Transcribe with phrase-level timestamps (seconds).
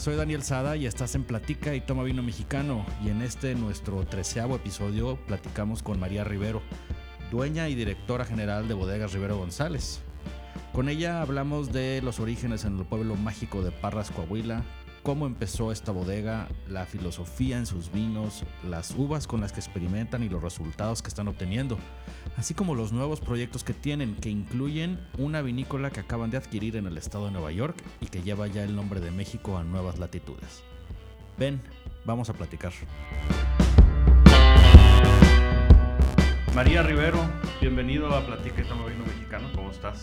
[0.00, 4.06] Soy Daniel Sada y estás en Platica y Toma Vino Mexicano y en este nuestro
[4.06, 6.62] treceavo episodio platicamos con María Rivero,
[7.30, 10.00] dueña y directora general de Bodegas Rivero González.
[10.72, 14.64] Con ella hablamos de los orígenes en el pueblo mágico de Parras, Coahuila,
[15.02, 20.22] cómo empezó esta bodega, la filosofía en sus vinos, las uvas con las que experimentan
[20.22, 21.78] y los resultados que están obteniendo,
[22.36, 26.76] así como los nuevos proyectos que tienen, que incluyen una vinícola que acaban de adquirir
[26.76, 29.64] en el estado de Nueva York y que lleva ya el nombre de México a
[29.64, 30.62] nuevas latitudes.
[31.38, 31.60] Ven,
[32.04, 32.72] vamos a platicar.
[36.54, 37.18] María Rivero,
[37.60, 40.00] bienvenido a Platica y Toma Vino Mexicano, ¿cómo estás?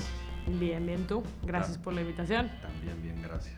[0.59, 1.23] Bien, bien tú.
[1.44, 2.50] Gracias por la invitación.
[2.62, 3.56] También bien, gracias.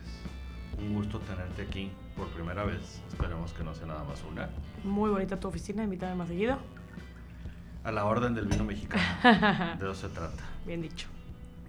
[0.80, 3.02] Un gusto tenerte aquí por primera vez.
[3.10, 4.50] Esperemos que no sea nada más una.
[4.84, 6.58] Muy bonita tu oficina, invítame más seguido.
[7.84, 9.04] A la orden del vino mexicano.
[9.80, 10.44] De eso se trata.
[10.66, 11.08] Bien dicho.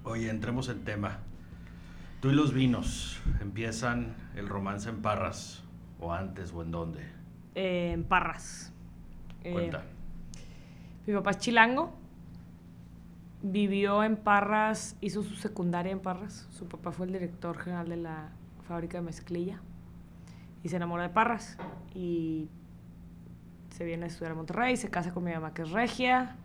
[0.04, 1.18] Oye, entremos en tema.
[2.20, 5.62] Tú y los vinos, ¿empiezan el romance en Parras?
[5.98, 7.00] ¿O antes o en dónde?
[7.54, 8.72] Eh, en Parras.
[9.42, 9.84] Eh, Cuenta.
[11.06, 11.94] mi papá es chilango.
[13.42, 16.46] Vivió en Parras, hizo su secundaria en Parras.
[16.50, 18.28] Su papá fue el director general de la
[18.70, 19.60] fábrica de mezclilla.
[20.62, 21.58] Y se enamora de Parras.
[21.94, 22.48] Y
[23.70, 26.36] se viene a estudiar a Monterrey, se casa con mi mamá que es regia.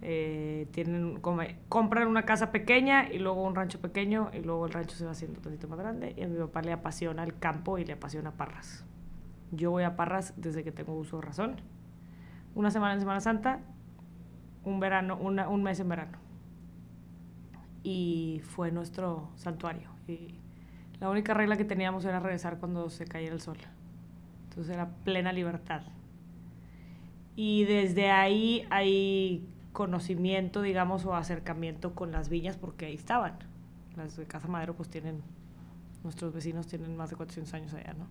[0.00, 4.72] Eh, tienen, come- compran una casa pequeña y luego un rancho pequeño y luego el
[4.72, 7.38] rancho se va haciendo un tantito más grande y a mi papá le apasiona el
[7.38, 8.84] campo y le apasiona Parras.
[9.50, 11.56] Yo voy a Parras desde que tengo uso de razón.
[12.54, 13.60] Una semana en Semana Santa,
[14.64, 16.18] un verano, una- un mes en verano.
[17.82, 19.88] Y fue nuestro santuario.
[20.06, 20.38] Y
[21.04, 23.58] la única regla que teníamos era regresar cuando se cayera el sol.
[24.44, 25.82] Entonces era plena libertad.
[27.36, 33.34] Y desde ahí hay conocimiento, digamos, o acercamiento con las viñas porque ahí estaban.
[33.96, 35.20] Las de Casa Madero pues tienen,
[36.04, 38.06] nuestros vecinos tienen más de 400 años allá, ¿no?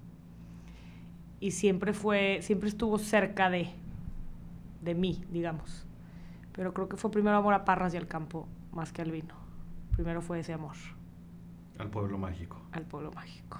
[1.40, 3.72] Y siempre fue, siempre estuvo cerca de,
[4.84, 5.88] de mí, digamos.
[6.51, 9.34] Pero creo que fue primero amor a Parras y al campo más que al vino.
[9.96, 10.75] Primero fue ese amor
[11.83, 12.61] Al pueblo mágico.
[12.71, 13.59] al pueblo mágico,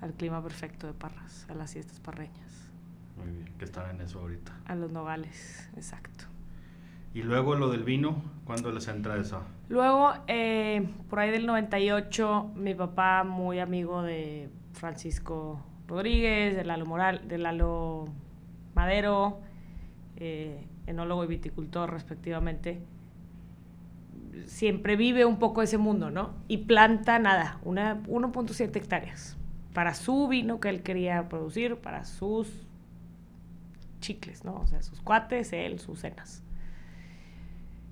[0.00, 2.70] al clima perfecto de Parras, a las siestas parreñas,
[3.16, 4.52] Muy bien, que están en eso ahorita.
[4.66, 6.24] a los nogales, exacto.
[7.12, 9.42] Y luego lo del vino, ¿cuándo les entra eso?
[9.68, 16.86] Luego, eh, por ahí del 98, mi papá, muy amigo de Francisco Rodríguez, de Lalo
[16.86, 18.06] Moral, de Lalo
[18.76, 19.40] Madero,
[20.16, 22.80] eh, enólogo y viticultor respectivamente,
[24.46, 26.34] siempre vive un poco ese mundo, ¿no?
[26.48, 29.36] Y planta nada, una 1.7 hectáreas
[29.72, 32.48] para su vino que él quería producir, para sus
[34.00, 34.56] chicles, ¿no?
[34.56, 36.42] O sea, sus cuates, él, sus cenas.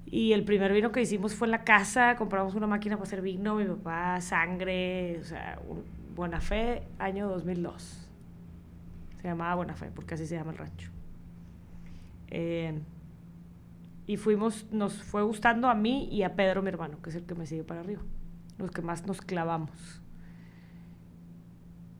[0.06, 3.20] Y el primer vino que hicimos fue en la casa, compramos una máquina para hacer
[3.20, 5.84] vino, mi papá, sangre, o sea, un,
[6.14, 8.08] Buena Fe, año 2002.
[9.22, 10.90] Se llamaba Buena Fe, porque así se llama el rancho.
[12.26, 12.76] Eh,
[14.08, 17.26] y fuimos, nos fue gustando a mí y a Pedro, mi hermano, que es el
[17.26, 18.00] que me sigue para arriba.
[18.56, 20.00] Los que más nos clavamos.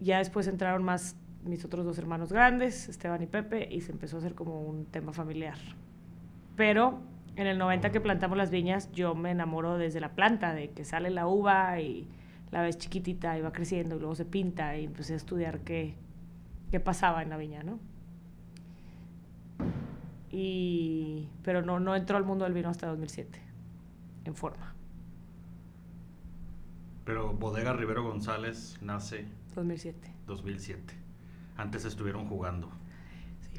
[0.01, 4.17] Ya después entraron más mis otros dos hermanos grandes, Esteban y Pepe, y se empezó
[4.17, 5.59] a hacer como un tema familiar.
[6.57, 7.03] Pero
[7.37, 10.87] en el 90 que plantamos las viñas, yo me enamoro desde la planta, de que
[10.87, 12.09] sale la uva y
[12.51, 15.95] la ves chiquitita y va creciendo y luego se pinta y empecé a estudiar qué,
[16.71, 17.79] qué pasaba en la viña, ¿no?
[20.31, 23.41] Y, pero no, no entró al mundo del vino hasta 2007,
[24.25, 24.75] en forma.
[27.05, 30.13] Pero Bodega Rivero González nace 2007.
[30.27, 30.95] 2007.
[31.57, 32.69] Antes estuvieron jugando.
[33.41, 33.59] Sí.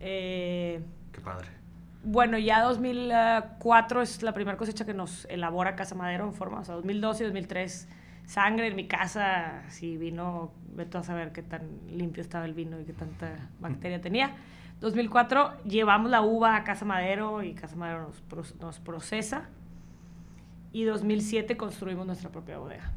[0.00, 1.48] Eh, Qué padre.
[2.02, 6.60] bueno, ya 2004 es la primera cosecha que nos elabora Casa Madero en forma.
[6.60, 7.88] O sea, 2002 y 2003,
[8.24, 9.62] sangre en mi casa.
[9.68, 14.00] Si vino, vete a saber qué tan limpio estaba el vino y qué tanta bacteria
[14.00, 14.34] tenía.
[14.80, 19.48] 2004 llevamos la uva a Casa Madero y Casa Madero nos, pro- nos procesa.
[20.72, 22.92] Y 2007 construimos nuestra propia bodega.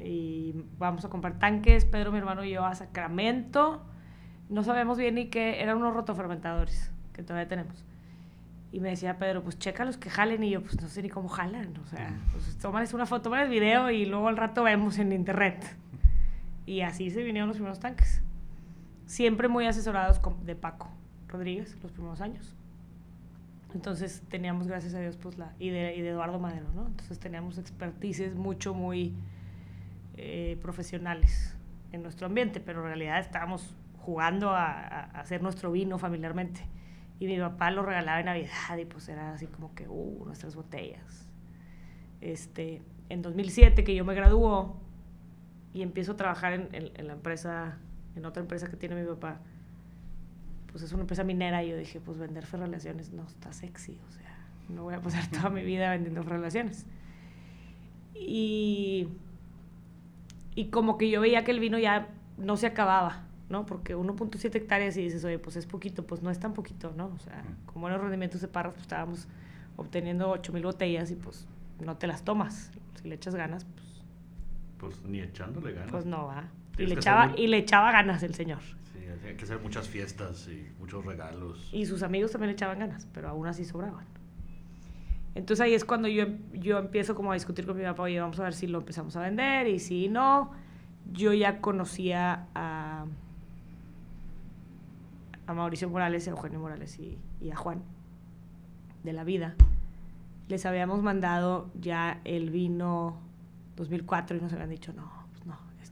[0.00, 3.84] Y vamos a comprar tanques, Pedro, mi hermano y yo, a Sacramento.
[4.48, 7.84] No sabemos bien ni qué, eran unos rotofermentadores que todavía tenemos.
[8.72, 10.42] Y me decía Pedro, pues checa los que jalen.
[10.42, 11.76] Y yo, pues no sé ni cómo jalan.
[11.78, 15.76] O sea, pues una foto, tómales video y luego al rato vemos en internet.
[16.66, 18.20] Y así se vinieron los primeros tanques.
[19.06, 20.90] Siempre muy asesorados con- de Paco
[21.28, 22.54] Rodríguez los primeros años.
[23.74, 25.52] Entonces teníamos, gracias a Dios, pues la.
[25.58, 26.86] Y de, y de Eduardo Madero, ¿no?
[26.86, 29.14] Entonces teníamos expertices mucho, muy
[30.16, 31.56] eh, profesionales
[31.90, 36.60] en nuestro ambiente, pero en realidad estábamos jugando a, hacer nuestro vino familiarmente.
[37.18, 40.54] Y mi papá lo regalaba en Navidad y pues era así como que, uh, nuestras
[40.54, 41.28] botellas.
[42.20, 44.80] Este, en 2007, que yo me graduó,
[45.74, 47.78] y empiezo a trabajar en, en, la empresa,
[48.16, 49.40] en otra empresa que tiene mi papá,
[50.70, 54.12] pues es una empresa minera y yo dije, pues vender ferrelaciones no está sexy, o
[54.12, 54.36] sea,
[54.68, 56.86] no voy a pasar toda mi vida vendiendo ferrelaciones.
[58.14, 59.08] Y,
[60.54, 62.08] y como que yo veía que el vino ya
[62.38, 63.66] no se acababa, ¿no?
[63.66, 67.06] Porque 1.7 hectáreas y dices, oye, pues es poquito, pues no es tan poquito, ¿no?
[67.06, 69.28] O sea, como en los rendimientos de parras, pues estábamos
[69.76, 71.46] obteniendo 8000 botellas y pues
[71.80, 72.70] no te las tomas.
[73.00, 74.02] Si le echas ganas, pues.
[74.78, 75.90] Pues ni echándole ganas.
[75.90, 76.44] Pues no va.
[76.78, 78.60] Y le, echaba, y le echaba ganas el señor.
[78.92, 81.68] Sí, hay que hacer muchas fiestas y muchos regalos.
[81.72, 84.06] Y sus amigos también le echaban ganas, pero aún así sobraban.
[85.34, 88.38] Entonces ahí es cuando yo, yo empiezo como a discutir con mi papá, oye, vamos
[88.38, 90.52] a ver si lo empezamos a vender y si no,
[91.12, 93.06] yo ya conocía a,
[95.46, 97.82] a Mauricio Morales, a Eugenio Morales y, y a Juan
[99.02, 99.54] de la vida.
[100.48, 103.20] Les habíamos mandado ya el vino
[103.76, 105.23] 2004 y nos habían dicho, no,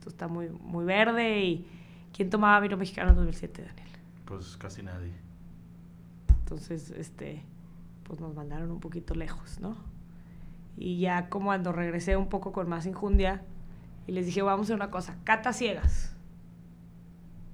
[0.03, 1.45] esto está muy, muy verde.
[1.45, 1.67] ¿Y
[2.13, 3.89] quién tomaba vino mexicano en 2007, Daniel?
[4.25, 5.13] Pues casi nadie.
[6.41, 7.45] Entonces, este,
[8.03, 9.77] pues nos mandaron un poquito lejos, ¿no?
[10.77, 13.45] Y ya como cuando regresé un poco con más injundia
[14.09, 16.17] y les dije, vamos a hacer una cosa, cata ciegas.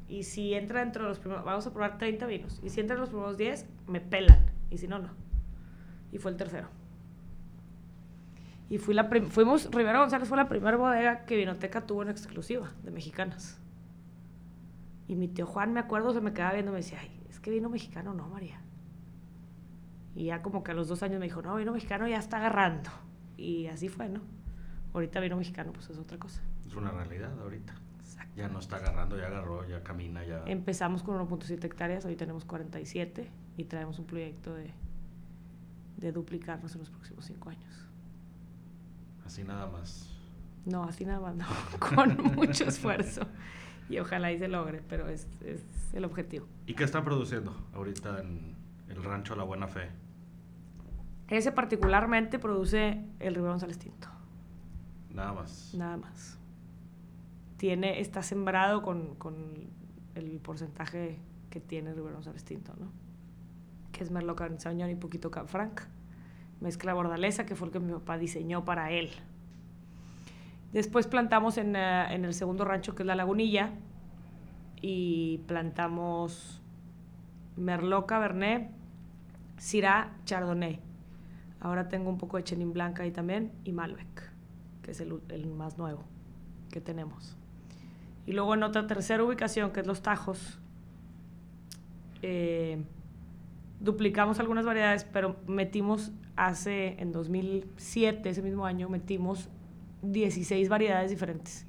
[0.08, 2.60] Y si entra dentro de los primeros, vamos a probar 30 vinos.
[2.62, 4.46] Y si entra en los primeros 10, me pelan.
[4.70, 5.10] Y si no, no.
[6.12, 6.68] Y fue el tercero.
[8.70, 12.72] Y fui la fuimos, Rivera González fue la primera bodega que Vinoteca tuvo en exclusiva
[12.82, 13.60] de mexicanas.
[15.06, 17.40] Y mi tío Juan, me acuerdo, se me quedaba viendo y me decía, ay, es
[17.40, 18.60] que vino mexicano, no, María.
[20.14, 22.36] Y ya como que a los dos años me dijo, no, vino mexicano ya está
[22.36, 22.90] agarrando.
[23.38, 24.20] Y así fue, ¿no?
[24.92, 26.42] Ahorita vino mexicano, pues es otra cosa.
[26.66, 27.74] Es una realidad ahorita.
[28.36, 30.44] Ya no está agarrando, ya agarró, ya camina, ya...
[30.46, 34.72] Empezamos con 1.7 hectáreas, hoy tenemos 47 y traemos un proyecto de,
[35.96, 37.87] de duplicarnos en los próximos cinco años.
[39.28, 40.08] Así nada más.
[40.64, 41.44] No, así nada más, no.
[41.78, 43.26] Con mucho esfuerzo.
[43.90, 46.46] Y ojalá y se logre, pero es, es, el objetivo.
[46.64, 48.56] ¿Y qué están produciendo ahorita en
[48.88, 49.90] el rancho La Buena Fe?
[51.28, 54.08] Ese particularmente produce el Rivero González Tinto.
[55.10, 55.74] Nada más.
[55.74, 56.38] Nada más.
[57.58, 59.68] Tiene, está sembrado con, con
[60.14, 61.18] el porcentaje
[61.50, 62.90] que tiene el Rivero González Tinto, ¿no?
[63.92, 65.82] Que es Merlot Cabernet y poquito Franc
[66.60, 69.10] mezcla bordalesa, que fue el que mi papá diseñó para él.
[70.72, 73.70] Después plantamos en, eh, en el segundo rancho, que es la Lagunilla,
[74.80, 76.60] y plantamos
[77.56, 78.70] Merlot Cabernet,
[79.56, 80.80] Syrah Chardonnay.
[81.60, 84.30] Ahora tengo un poco de Chenin Blanca ahí también, y Malbec,
[84.82, 86.04] que es el, el más nuevo
[86.70, 87.36] que tenemos.
[88.26, 90.58] Y luego en otra tercera ubicación, que es Los Tajos,
[92.20, 92.84] eh,
[93.80, 99.48] duplicamos algunas variedades, pero metimos hace, en 2007, ese mismo año, metimos
[100.02, 101.66] 16 variedades diferentes,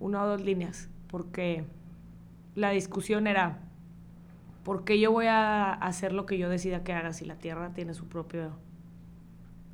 [0.00, 1.64] una o dos líneas, porque
[2.54, 3.58] la discusión era,
[4.64, 7.72] ¿por qué yo voy a hacer lo que yo decida que haga si la tierra
[7.72, 8.50] tiene su propia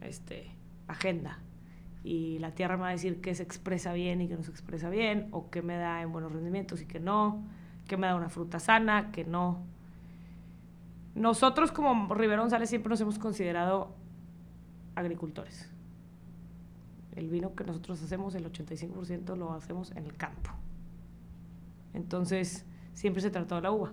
[0.01, 0.51] este,
[0.89, 1.41] agenda?
[2.03, 4.51] Y la tierra me va a decir qué se expresa bien y qué no se
[4.51, 7.45] expresa bien, o qué me da en buenos rendimientos y qué no,
[7.87, 9.63] qué me da una fruta sana, qué no
[11.15, 13.95] nosotros como Rivero González siempre nos hemos considerado
[14.95, 15.69] agricultores.
[17.17, 20.51] El vino que nosotros hacemos, el 85% lo hacemos en el campo.
[21.93, 22.65] Entonces,
[22.95, 23.93] siempre se trató de la uva.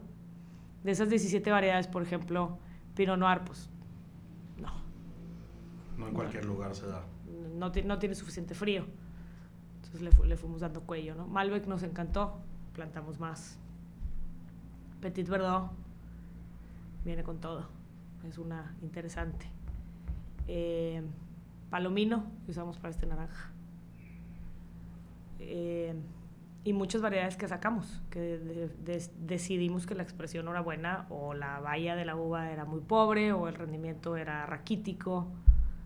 [0.84, 2.60] De esas 17 variedades, por ejemplo,
[2.96, 3.70] Pinot Noir, pues
[4.58, 4.72] no.
[5.98, 7.04] No en cualquier lugar se da.
[7.56, 8.86] No, no, tiene suficiente frío.
[9.78, 11.28] Entonces le, le, fuimos dando cuello, ¿no?
[11.28, 12.40] Malbec nos encantó,
[12.74, 13.58] plantamos más.
[15.02, 15.72] Petit Verdot
[17.06, 17.68] viene con todo.
[18.28, 19.46] Es una interesante.
[20.48, 21.02] Eh,
[21.70, 23.52] palomino que usamos para este naranja.
[25.40, 25.94] Eh,
[26.64, 28.70] y muchas variedades que sacamos, que
[29.20, 32.82] decidimos que la expresión no era buena o la valla de la uva era muy
[32.82, 35.32] pobre o el rendimiento era raquítico.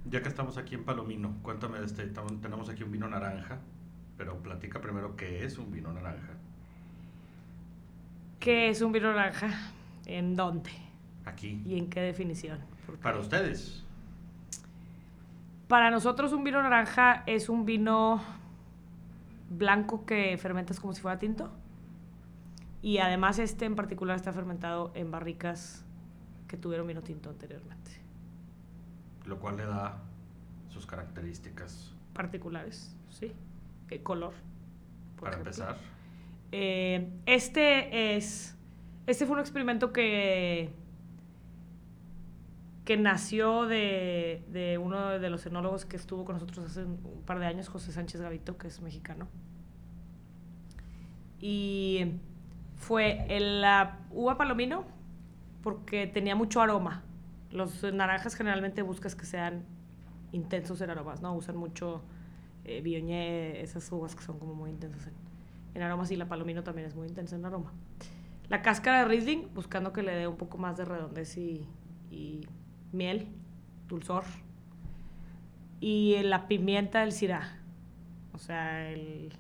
[0.10, 3.60] Ya que estamos aquí en Palomino, cuéntame, este, tenemos aquí un vino naranja,
[4.18, 6.34] pero platica primero qué es un vino naranja.
[8.40, 9.52] ¿Qué es un vino naranja?
[10.08, 10.72] ¿En dónde?
[11.26, 11.62] Aquí.
[11.66, 12.60] ¿Y en qué definición?
[13.02, 13.84] Para ustedes.
[15.68, 18.22] Para nosotros un vino naranja es un vino
[19.50, 21.52] blanco que fermentas como si fuera tinto.
[22.82, 25.86] Y además este en particular está fermentado en barricas
[26.48, 27.92] que tuvieron vino tinto anteriormente.
[29.26, 30.02] Lo cual le da
[30.70, 31.94] sus características.
[32.14, 33.32] Particulares, sí.
[33.90, 34.34] El eh, color.
[35.20, 35.78] Para empezar.
[36.52, 38.58] Eh, este es...
[39.08, 40.74] Este fue un experimento que
[42.86, 47.46] que nació de, uno de los enólogos que estuvo con nosotros hace un par de
[47.46, 49.28] años, José Sánchez Gavito, que es mexicano.
[51.40, 52.14] Y
[52.78, 54.86] fue el, la uva palomino
[55.62, 57.04] porque tenía mucho aroma.
[57.52, 59.64] Los naranjas generalmente buscas que sean
[60.32, 61.36] intensos en aromas, ¿no?
[61.36, 62.02] Usan mucho
[62.64, 65.14] eh, esas uvas que son como muy intensas en,
[65.76, 67.74] en aromas y la palomino también es muy intensa en aroma.
[68.50, 71.68] La cáscara de Riesling, buscando que le dé un poco más de redondez y
[72.92, 73.28] miel,
[73.88, 74.24] dulzor.
[75.80, 77.58] Y la pimienta del Syrah,
[78.34, 79.34] o sea, el,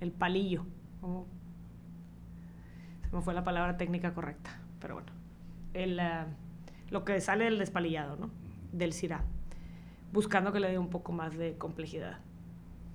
[0.00, 0.64] el palillo.
[1.00, 1.26] ¿cómo?
[3.08, 5.12] Se me fue la palabra técnica correcta, pero bueno.
[5.74, 6.26] El, uh,
[6.90, 8.30] lo que sale del despalillado, ¿no?
[8.72, 9.22] Del Syrah,
[10.12, 12.18] buscando que le dé un poco más de complejidad.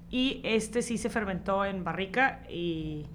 [0.09, 3.05] Y este sí se fermentó en barrica y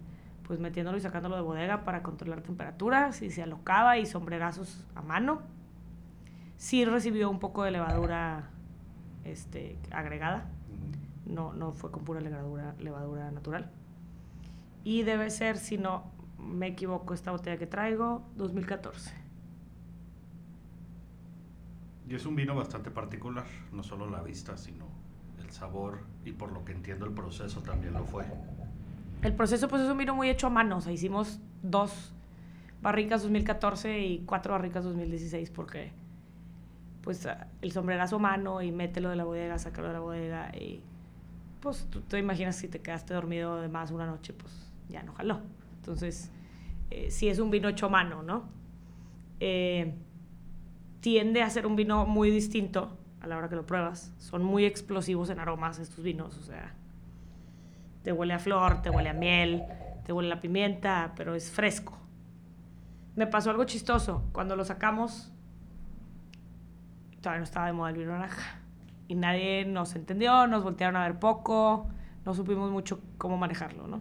[0.48, 5.02] pues metiéndolo y sacándolo de bodega para controlar temperaturas y se alocaba y sombrerazos a
[5.02, 5.42] mano.
[6.56, 8.48] Sí recibió un poco de levadura
[9.24, 10.50] este, agregada,
[11.26, 13.70] no, no fue con pura levadura, levadura natural.
[14.84, 19.12] Y debe ser, si no me equivoco, esta botella que traigo, 2014.
[22.08, 24.86] Y es un vino bastante particular, no solo la vista, sino
[25.42, 28.24] el sabor y por lo que entiendo el proceso también lo fue.
[29.22, 32.12] El proceso pues es un vino muy hecho a mano, o sea, hicimos dos
[32.80, 35.90] barricas 2014 y cuatro barricas 2016 porque
[37.02, 37.26] pues
[37.62, 40.82] el sombrerazo a mano y mételo de la bodega, sácalo de la bodega y
[41.60, 44.52] pues tú te imaginas si te quedaste dormido de más una noche, pues
[44.88, 45.40] ya no jaló.
[45.76, 46.30] Entonces,
[46.90, 48.44] eh, sí es un vino hecho a mano, ¿no?
[49.40, 49.94] Eh,
[51.00, 54.12] tiende a ser un vino muy distinto a la hora que lo pruebas.
[54.18, 56.74] Son muy explosivos en aromas estos vinos, o sea,
[58.08, 59.64] te huele a flor, te huele a miel,
[60.02, 61.98] te huele a pimienta, pero es fresco.
[63.16, 64.24] Me pasó algo chistoso.
[64.32, 65.30] Cuando lo sacamos,
[67.20, 68.60] todavía no estaba de moda el vino naranja.
[69.08, 71.86] Y nadie nos entendió, nos voltearon a ver poco,
[72.24, 74.00] no supimos mucho cómo manejarlo, ¿no?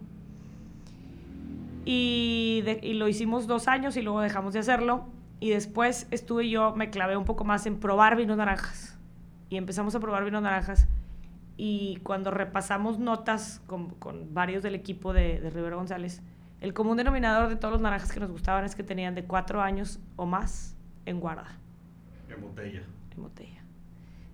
[1.84, 5.04] Y, y lo hicimos dos años y luego dejamos de hacerlo.
[5.38, 8.98] Y después estuve yo, me clavé un poco más en probar vinos naranjas.
[9.50, 10.88] Y empezamos a probar vinos naranjas.
[11.58, 16.22] Y cuando repasamos notas con, con varios del equipo de, de Rivero González,
[16.60, 19.60] el común denominador de todos los naranjas que nos gustaban es que tenían de cuatro
[19.60, 21.58] años o más en guarda.
[22.28, 22.82] En botella.
[23.16, 23.62] En botella.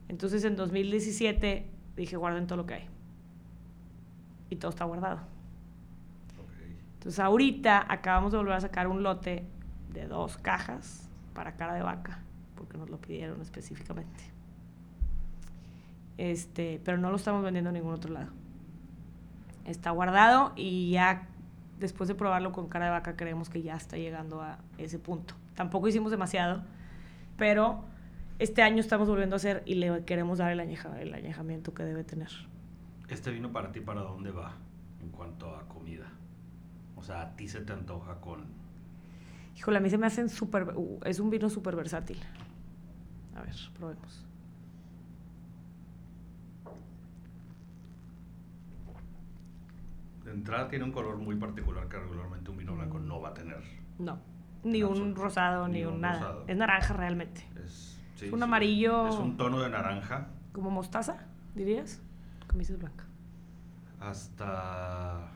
[0.09, 1.66] Entonces en 2017
[1.97, 2.88] dije, guarden todo lo que hay.
[4.50, 5.21] Y todo está guardado.
[6.33, 6.78] Okay.
[6.95, 9.47] Entonces ahorita acabamos de volver a sacar un lote
[9.93, 12.23] de dos cajas para cara de vaca,
[12.54, 14.34] porque nos lo pidieron específicamente.
[16.18, 18.30] Este, pero no lo estamos vendiendo en ningún otro lado.
[19.64, 21.28] Está guardado y ya
[21.80, 25.35] después de probarlo con cara de vaca creemos que ya está llegando a ese punto.
[25.54, 26.62] Tampoco hicimos demasiado,
[27.37, 27.85] pero
[28.38, 31.85] este año estamos volviendo a hacer y le queremos dar el, añeja, el añejamiento que
[31.85, 32.30] debe tener.
[33.09, 34.54] ¿Este vino para ti para dónde va
[35.02, 36.06] en cuanto a comida?
[36.97, 38.44] O sea, a ti se te antoja con...
[39.56, 40.73] Híjole, a mí se me hacen súper...
[40.75, 42.18] Uh, es un vino súper versátil.
[43.37, 44.25] A ver, probemos.
[50.35, 53.62] Entrada tiene un color muy particular que regularmente un vino blanco no va a tener.
[53.99, 54.19] No,
[54.64, 56.19] ni un rosado, ni, Ni un un nada.
[56.21, 56.45] rosado.
[56.47, 57.47] Es naranja realmente.
[57.64, 58.43] Es, sí, Es un sí.
[58.45, 61.17] amarillo- Es un tono de naranja Como mostaza,
[61.55, 62.00] dirías.
[62.47, 63.05] Camisas blanca.
[64.00, 65.29] hasta,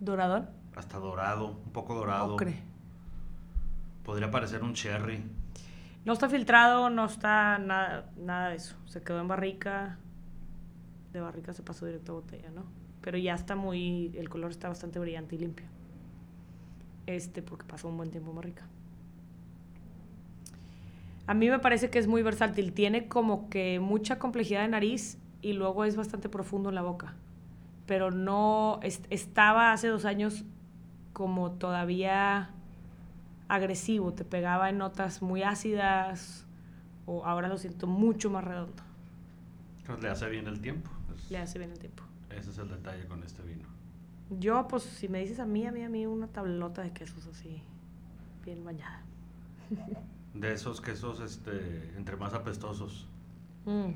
[0.00, 0.48] Doradón.
[0.76, 2.34] hasta dorado, un poco dorado.
[2.34, 2.62] Ocre.
[4.04, 5.24] Podría parecer un cherry.
[6.04, 8.76] No está filtrado, no está nada, nada de eso.
[8.84, 9.98] Se quedó en barrica.
[11.12, 12.64] De barrica se pasó directo a botella, ¿no?
[13.04, 14.10] Pero ya está muy.
[14.16, 15.66] El color está bastante brillante y limpio.
[17.06, 18.66] Este, porque pasó un buen tiempo en barrica.
[21.26, 22.72] A mí me parece que es muy versátil.
[22.72, 27.14] Tiene como que mucha complejidad de nariz y luego es bastante profundo en la boca.
[27.86, 28.80] Pero no.
[28.82, 30.44] est- estaba hace dos años
[31.12, 32.50] como todavía
[33.48, 36.46] agresivo, te pegaba en notas muy ácidas,
[37.06, 38.82] o ahora lo siento mucho más redondo.
[39.86, 40.90] Pues le hace bien el tiempo.
[41.14, 42.02] Es- Le hace bien el tiempo.
[42.36, 43.68] Ese es el detalle con este vino.
[44.30, 47.26] Yo, pues, si me dices a mí, a mí, a mí, una tablota de quesos
[47.26, 47.62] así,
[48.44, 49.02] bien bañada.
[50.34, 53.06] De esos quesos, este, entre más apestosos.
[53.66, 53.92] Mm.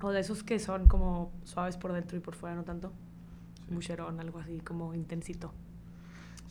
[0.00, 2.92] O de esos que son como suaves por dentro y por fuera, no tanto.
[3.68, 5.52] Bucherón, algo así, como intensito.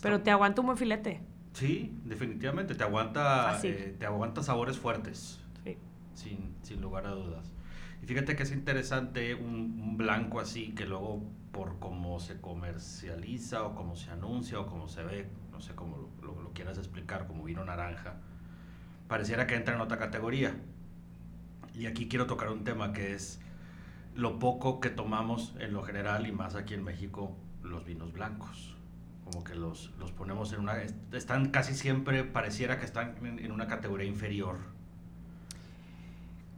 [0.02, 1.22] Pero te aguanta un buen filete.
[1.54, 2.76] Sí, definitivamente.
[2.76, 5.40] Te aguanta, eh, te aguanta sabores fuertes.
[5.64, 5.78] Sí.
[6.14, 7.53] sin, sin lugar a dudas.
[8.04, 13.64] Y fíjate que es interesante un, un blanco así que luego por cómo se comercializa
[13.64, 16.78] o cómo se anuncia o cómo se ve, no sé cómo lo, lo- lo quieras
[16.78, 18.16] explicar, como vino naranja,
[19.08, 20.56] pareciera que entra en otra categoría.
[21.74, 23.40] Y aquí quiero tocar un tema que es
[24.16, 28.76] lo poco que tomamos en lo general y más aquí en México, los vinos blancos.
[29.26, 30.76] Como que los, los ponemos en una...
[31.14, 34.58] Están casi siempre, pareciera que están en, en una categoría inferior.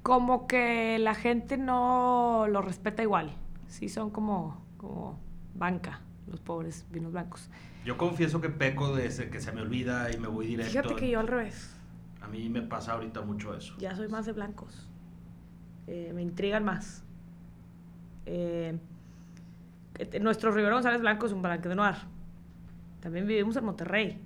[0.05, 3.31] Como que la gente no lo respeta igual.
[3.67, 5.19] Sí, son como, como
[5.55, 7.49] banca, los pobres vinos blancos.
[7.83, 10.71] Yo confieso que peco de ese, que se me olvida y me voy directo.
[10.71, 11.75] Fíjate que yo al revés.
[12.21, 13.73] A mí me pasa ahorita mucho eso.
[13.79, 14.87] Ya soy más de blancos.
[15.87, 17.03] Eh, me intrigan más.
[18.27, 18.77] Eh,
[19.97, 21.95] eh, nuestro Rivero González Blanco es un blanque de noir.
[22.99, 24.21] También vivimos en Monterrey.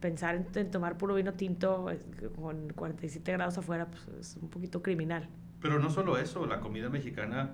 [0.00, 2.00] Pensar en, en tomar puro vino tinto eh,
[2.36, 5.28] con 47 grados afuera pues, es un poquito criminal.
[5.60, 7.50] Pero no solo eso, la comida mexicana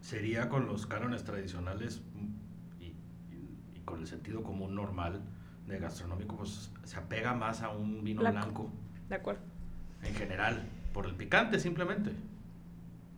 [0.00, 2.02] sería con los cánones tradicionales
[2.80, 2.84] y,
[3.34, 5.20] y- y con el sentido común normal
[5.66, 8.40] de gastronómico, pues se apega más a un vino Blanco.
[8.40, 8.70] blanco,
[9.08, 9.40] De acuerdo.
[10.02, 10.62] en general,
[10.92, 12.10] por el picante simplemente.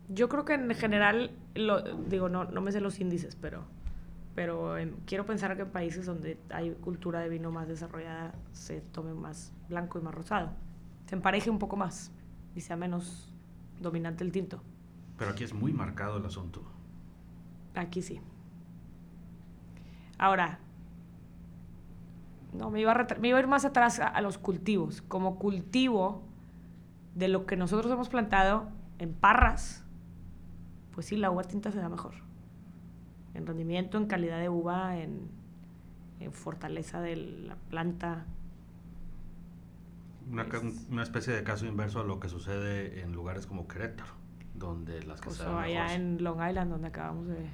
[0.09, 3.63] Yo creo que en general, lo, digo, no, no me sé los índices, pero,
[4.35, 4.75] pero
[5.05, 9.53] quiero pensar que en países donde hay cultura de vino más desarrollada se tome más
[9.69, 10.51] blanco y más rosado.
[11.05, 12.11] Se empareje un poco más
[12.53, 13.31] y sea menos
[13.79, 14.61] dominante el tinto.
[15.17, 16.61] Pero aquí es muy marcado el asunto.
[17.75, 18.19] Aquí sí.
[20.17, 20.59] Ahora,
[22.51, 25.01] no, me iba, a me iba a ir más atrás a, a los cultivos.
[25.01, 26.23] Como cultivo
[27.13, 28.67] de lo que nosotros hemos plantado
[28.99, 29.85] en parras,
[30.91, 32.24] pues sí, la uva tinta se da mejor.
[33.35, 35.27] En rendimiento, en calidad de uva, en,
[36.19, 38.25] en fortaleza de la planta.
[40.31, 43.67] Una, ca- Es- una especie de caso inverso a lo que sucede en lugares como
[43.67, 44.11] Querétaro,
[44.55, 47.45] donde las O cosas sea, allá en Long Island, donde acabamos de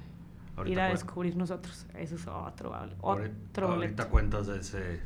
[0.70, 1.86] ir a descubrir nosotros.
[1.94, 3.66] Eso es otro, otro boleto.
[3.66, 5.00] ahorita cuentas de ese...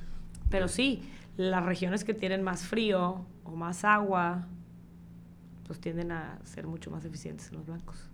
[0.51, 1.03] Pero sí,
[1.37, 4.47] las regiones que tienen más frío o más agua,
[5.67, 8.09] pues tienden a ser mucho más eficientes en los blancos.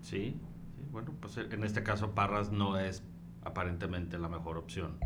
[0.00, 0.36] Sí,
[0.92, 3.02] bueno, pues en este caso Parras no es
[3.44, 4.98] aparentemente la mejor opción.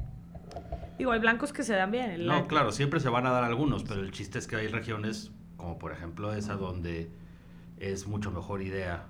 [0.99, 2.11] Digo, hay blancos que se dan bien.
[2.11, 4.69] el- No, claro, siempre se van a dar algunos, pero el chiste es que hay
[4.69, 7.11] regiones, como por ejemplo esa, donde
[7.79, 9.05] es mucho mejor idea,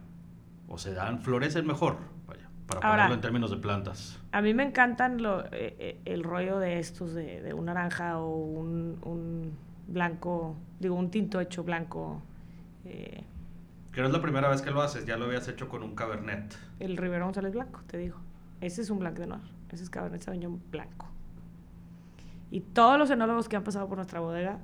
[0.69, 1.97] o se dan, florecen mejor,
[2.29, 4.21] vaya, para Ahora- ponerlo en términos de plantas.
[4.33, 8.19] A mí me encantan lo- eh, eh, el rollo de estos, de, de un naranja
[8.19, 9.53] o un, un
[9.89, 12.23] blanco, digo, un tinto hecho blanco.
[12.85, 13.25] eh,
[13.93, 15.95] Que no es la primera vez que lo haces, ya lo habías hecho con un
[15.95, 16.57] Cabernet.
[16.79, 18.17] el Rivero González Blanco, te digo.
[18.61, 19.43] Ese es un Blanc de Noir.
[19.71, 21.09] Ese es Cabernet Sauvignon blanco.
[22.51, 24.59] Y todos los enólogos que han pasado por nuestra bodega,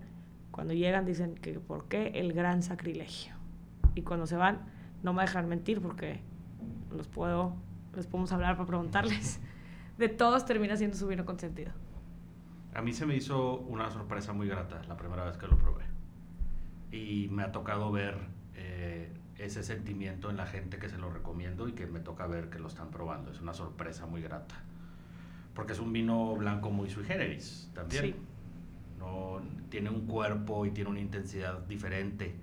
[0.51, 3.35] cuando llegan dicen que por qué el gran sacrilegio.
[3.95, 4.61] Y cuando se van,
[5.03, 6.21] no me dejan mentir porque
[6.95, 7.55] los puedo,
[7.95, 9.41] les podemos hablar para preguntarles.
[9.99, 11.73] De todos termina siendo su vino consentido.
[12.75, 15.85] A mí se me hizo una sorpresa muy grata la primera vez que lo probé.
[16.93, 18.36] Y me ha tocado ver
[19.38, 22.59] ese sentimiento en la gente que se lo recomiendo y que me toca ver que
[22.59, 23.31] lo están probando.
[23.31, 24.55] Es una sorpresa muy grata.
[25.55, 28.05] Porque es un vino blanco muy sui generis también.
[28.05, 28.14] Sí.
[28.99, 32.35] No, tiene un cuerpo y tiene una intensidad diferente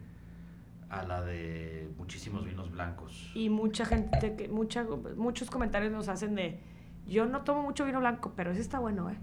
[0.90, 3.32] a la de muchísimos vinos blancos.
[3.34, 6.60] Y mucha gente, que, mucha, muchos comentarios nos hacen de,
[7.08, 9.18] yo no tomo mucho vino blanco, pero ese está bueno, ¿eh?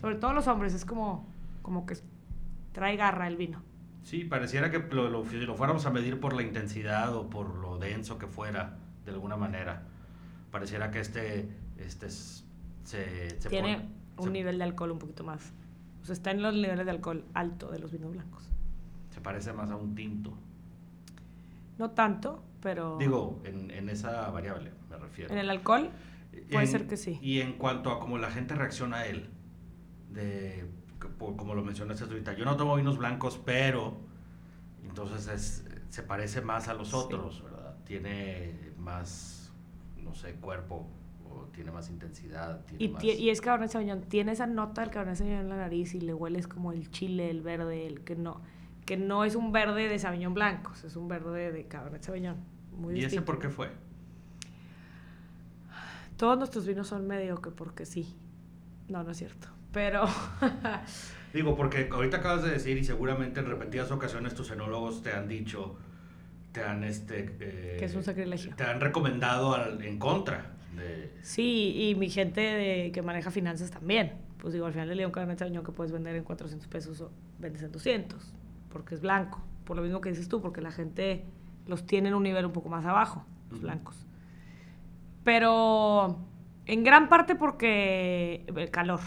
[0.00, 1.26] Sobre todo los hombres, es como,
[1.62, 1.96] como que
[2.72, 3.62] trae garra el vino.
[4.04, 7.54] Sí, pareciera que lo, lo- si lo fuéramos a medir por la intensidad o por
[7.56, 9.82] lo denso que fuera, de alguna manera,
[10.50, 12.44] pareciera que este, este es-
[12.84, 13.88] se, se Tiene pone-
[14.18, 15.52] un se- nivel de alcohol un poquito más.
[16.02, 18.48] O sea, está en los niveles de alcohol alto de los vinos blancos.
[19.10, 20.34] se parece más a un tinto.
[21.78, 25.32] No tanto, pero Digo, en, en esa variable me refiero.
[25.32, 25.90] en el alcohol
[26.50, 27.18] puede En- ser que sí.
[27.22, 29.28] Y en cuanto a cómo la gente reacciona a él,
[30.10, 30.68] de,
[31.08, 33.96] por- como lo mencionaste ahorita, yo no tomo vinos blancos, pero
[34.86, 36.96] entonces es- se parece más a los Sí.
[36.96, 37.76] otros, ¿verdad?
[37.84, 39.52] Tiene más,
[40.02, 40.86] no sé, cuerpo,
[41.30, 42.64] o tiene más intensidad.
[42.66, 43.04] Tiene Y, más...
[43.04, 46.14] y es Cabernet Sauvignon, tiene esa nota del Cabernet Sauvignon en la nariz y le
[46.14, 48.40] hueles como el chile, el verde, el que no,
[48.86, 52.36] que no es un verde de Sauvignon blancos, es un verde de Cabernet Sauvignon.
[52.76, 53.70] Muy ¿Y ese por qué fue?
[56.16, 58.14] Todos nuestros vinos son medio que porque sí.
[58.88, 59.48] No, no es cierto.
[59.74, 60.04] Pero
[61.34, 65.26] Digo, porque ahorita acabas de decir y seguramente en repetidas ocasiones tus enólogos te han
[65.28, 65.76] dicho,
[66.52, 67.34] te han este...
[67.40, 68.54] eh, Que es un sacrilegio.
[68.56, 71.12] Te han recomendado al- en contra de...
[71.22, 74.12] sí, y mi gente de, que maneja finanzas también.
[74.38, 77.00] Pues digo, al final del día un Cabernet Sauvignon que puedes vender en 400 pesos
[77.00, 77.10] o
[77.40, 78.32] vendes en 200,
[78.70, 79.42] porque es blanco.
[79.64, 81.24] Por lo mismo que dices tú, porque la gente
[81.66, 83.96] los tiene en un nivel un poco más abajo, los blancos.
[85.24, 86.18] Pero
[86.66, 89.00] en gran parte porque el calor.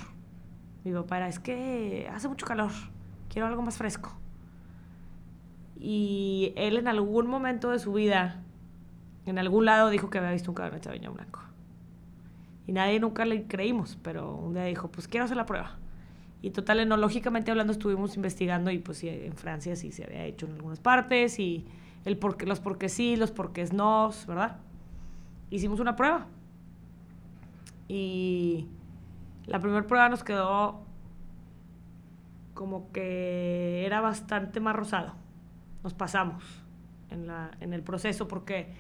[0.94, 2.72] Papá era, es que hace mucho calor,
[3.30, 4.12] quiero algo más fresco.
[5.80, 8.44] Y él en algún momento de su vida
[9.28, 11.42] En algún lado dijo que había visto un Cabernet Sauvignon blanco.
[12.66, 15.78] Y nadie nunca le creímos, pero un día dijo, pues quiero hacer la prueba.
[16.42, 20.54] Y total, enológicamente hablando, estuvimos investigando y pues en Francia sí se había hecho en
[20.54, 21.66] algunas partes y
[22.06, 24.58] el por los por sí, los por qué no, ¿verdad?
[25.50, 26.28] Hicimos una prueba.
[27.90, 28.68] Y
[29.48, 30.86] la primera prueba nos quedó
[32.54, 35.14] como que era bastante más rosado.
[35.84, 36.44] Nos pasamos
[37.10, 38.74] en, la, en el proceso porque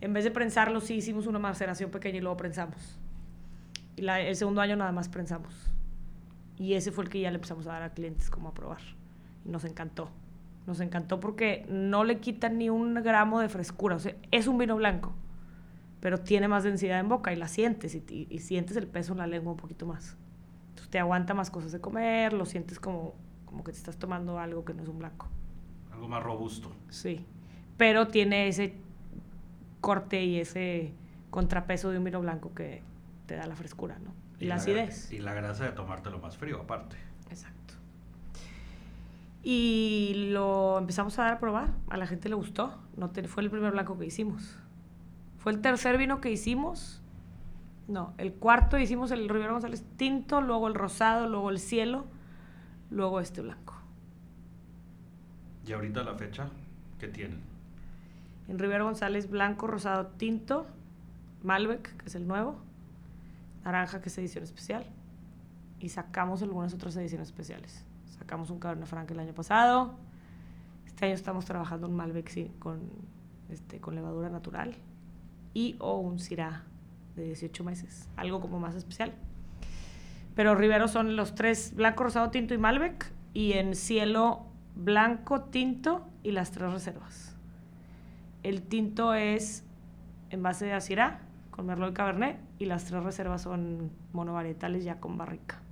[0.00, 2.98] en vez de prensarlo sí hicimos una maceración pequeña y luego prensamos.
[3.96, 5.54] Y el segundo año nada más prensamos.
[6.58, 8.80] Y ese fue el que ya le empezamos a dar a clientes como a probar.
[9.44, 10.10] Y nos encantó.
[10.66, 13.96] Nos encantó porque no le quita ni un gramo de frescura.
[13.96, 15.12] O sea, es un vino blanco,
[16.06, 19.18] pero tiene más densidad en boca y la sientes y, y sientes el peso en
[19.18, 20.16] la lengua un poquito más.
[20.68, 24.38] Entonces te aguanta más cosas de comer, lo sientes como, como que te estás tomando
[24.38, 25.26] algo que no es un blanco.
[25.90, 26.70] Algo más robusto.
[26.90, 27.26] Sí,
[27.76, 28.76] pero tiene ese
[29.80, 30.94] corte y ese
[31.30, 32.84] contrapeso de un vino blanco que
[33.26, 34.14] te da la frescura, ¿no?
[34.38, 35.10] Y, la, acidez.
[35.10, 36.94] Y la grasa de tomártelo más frío, aparte.
[37.30, 37.74] Exacto.
[39.42, 41.72] Y lo empezamos a dar a probar.
[41.88, 42.78] A la gente le gustó.
[42.96, 44.60] No fue el primer blanco que hicimos.
[45.46, 47.00] Fue el tercer vino que hicimos.
[47.86, 52.04] No, el cuarto hicimos el Rivero González tinto, luego el rosado, luego el cielo,
[52.90, 53.76] luego este blanco.
[55.64, 56.50] ¿Y ahorita la fecha
[56.98, 57.38] qué tienen?
[58.48, 60.66] En Rivero González blanco, rosado, tinto,
[61.44, 62.56] Malbec, que es el nuevo,
[63.62, 64.84] naranja, que es edición especial,
[65.78, 67.84] y sacamos algunas otras ediciones especiales.
[68.18, 69.94] Sacamos un Cabernet Franc el año pasado.
[70.86, 72.80] Este año estamos trabajando un Malbec sí, con,
[73.48, 74.76] este, con levadura natural
[75.56, 76.64] y o un Syrah
[77.14, 79.14] de 18 meses, algo como más especial.
[80.34, 86.06] Pero Rivero son los tres, blanco, rosado, tinto y Malbec, y en cielo blanco, tinto
[86.22, 87.38] y las tres reservas.
[88.42, 89.64] El tinto es
[90.28, 95.00] en base de Asirá, con Merlot y Cabernet, y las tres reservas son monovarietales ya
[95.00, 95.62] con barrica,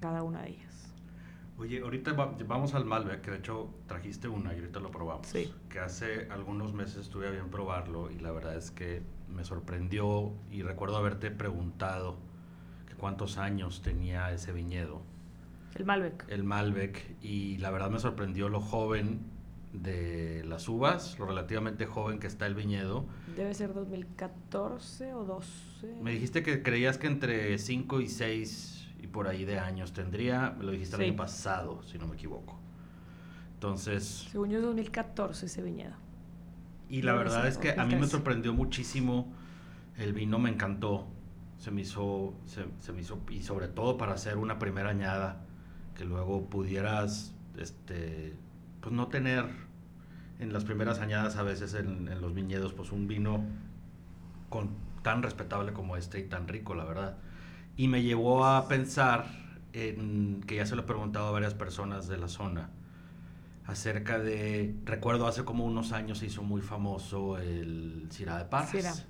[0.00, 0.65] cada una de ellas.
[1.58, 5.26] Oye, ahorita vamos al Malbec, que de hecho trajiste una y ahorita lo probamos.
[5.26, 5.50] Sí.
[5.70, 9.02] Que hace algunos meses estuve a bien probarlo y la verdad es que
[9.34, 12.18] me sorprendió y recuerdo haberte preguntado
[12.86, 15.00] que cuántos años tenía ese viñedo.
[15.74, 16.26] El Malbec.
[16.28, 19.20] El Malbec y la verdad me sorprendió lo joven
[19.72, 23.06] de las uvas, lo relativamente joven que está el viñedo.
[23.34, 25.96] Debe ser 2014 o 12.
[26.02, 28.75] Me dijiste que creías que entre 5 y 6
[29.06, 32.14] y por ahí de años tendría, me lo dijiste el año pasado, si no me
[32.14, 32.58] equivoco.
[33.54, 34.26] Entonces...
[34.30, 35.94] Según yo es 2014 ese viñedo.
[36.88, 39.32] Y la verdad es que a mí me sorprendió muchísimo.
[39.96, 41.06] El vino me encantó.
[41.58, 45.40] Se me hizo, se, me hizo, y sobre todo para hacer una primera añada,
[45.94, 48.34] que luego pudieras, este,
[48.80, 49.46] pues no tener
[50.38, 53.42] en las primeras añadas a veces en, en los viñedos, pues un vino
[54.50, 54.70] con,
[55.02, 57.16] tan respetable como este y tan rico, la verdad.
[57.76, 59.26] Y me llevó a pensar
[59.72, 62.70] en, que ya se lo he preguntado a varias personas de la zona,
[63.66, 69.06] acerca de, recuerdo hace como unos años se hizo muy famoso el Cira de Parras.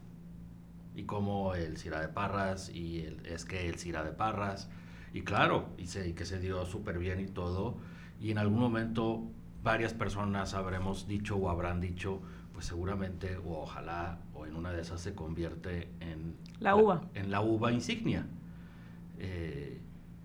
[0.95, 4.71] Y como el Cira de Parras y el, es que el Cira de Parras.
[5.13, 7.77] Y claro, y, se, que se dio súper bien y todo.
[8.19, 9.23] Y en algún momento
[9.63, 12.23] varias personas habremos dicho o habrán dicho,
[12.55, 17.03] pues seguramente o ojalá o en una de esas se convierte en la uva.
[17.15, 18.27] en la uva insignia.
[19.19, 19.81] Eh,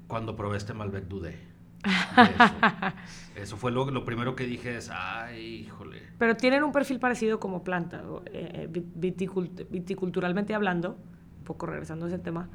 [0.08, 1.52] cuando probé este Malbec dudé
[3.36, 3.58] eso.
[3.58, 6.02] fue lo, lo, primero que dije es, ay, híjole.
[6.18, 10.98] Pero tienen un perfil parecido como planta, eh, viticulturalmente hablando,
[11.40, 12.50] un poco regresando a ese tema,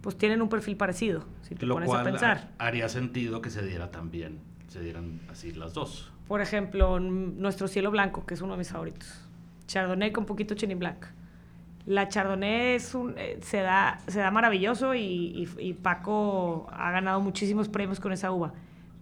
[0.00, 2.52] pues tienen un perfil parecido, si te lo pones a pensar.
[2.58, 6.12] haría sentido que se diera también, se dieran así las dos.
[6.26, 9.28] Por ejemplo, nuestro cielo blanco, que es uno de mis favoritos.
[9.66, 11.06] Chardonnay con poquito Chenin Blanc.
[11.90, 13.98] La Chardonnay es un, eh, se, da,
[14.30, 18.52] maravilloso y, y Paco ha ganado muchísimos premios con esa uva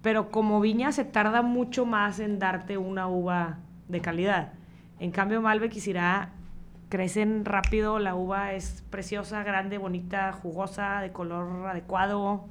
[0.03, 4.53] pero como viña se tarda mucho más en darte una uva de calidad.
[5.01, 6.31] En cambio, Malbec y Syrah
[6.89, 12.45] crecen rápido, la uva es preciosa, grande, bonita, jugosa, de color adecuado,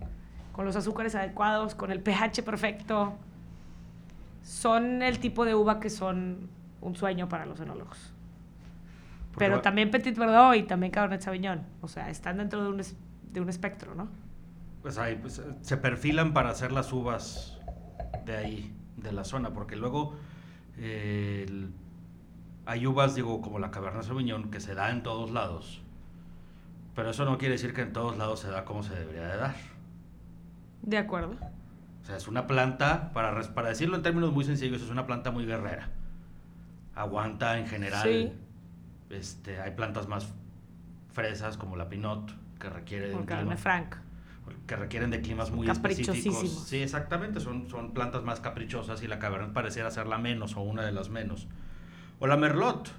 [0.52, 3.13] con los azúcares adecuados, con el pH perfecto.
[4.43, 6.50] Son el tipo de uva que son
[6.82, 8.13] un sueño para los enólogos.
[9.38, 11.62] Pero también Petit Verdot y también Cabernet Sauvignon.
[11.82, 12.82] O sea, están dentro de un,
[13.32, 14.10] de un espectro, ¿no?
[14.88, 17.60] pues ahí pues, se perfilan para hacer las uvas
[18.26, 20.15] de ahí, de la zona, porque luego
[22.65, 25.82] hay uvas, digo, como la Cabernet Sauvignon, que se da en todos lados,
[26.95, 29.36] pero eso no quiere decir que en todos lados se da como se debería de
[29.36, 29.56] dar.
[30.84, 31.36] De acuerdo.
[32.02, 35.32] O sea, es una planta, para, para decirlo en términos muy sencillos, es una planta
[35.32, 35.89] muy guerrera.
[36.95, 38.34] Aguanta en general
[39.10, 40.34] Este, hay plantas más
[41.13, 43.52] fresas como la Pinot, que requiere de clima-
[44.65, 46.67] que requieren de climas muy específicos.
[46.67, 50.62] Sí, exactamente, son, son plantas más caprichosas y la Cabernet pareciera ser la menos o
[50.62, 51.48] una de las menos.
[52.20, 52.91] O la Merlot,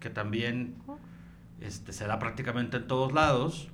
[0.00, 0.76] que también
[1.60, 3.68] este, se da prácticamente en todos lados,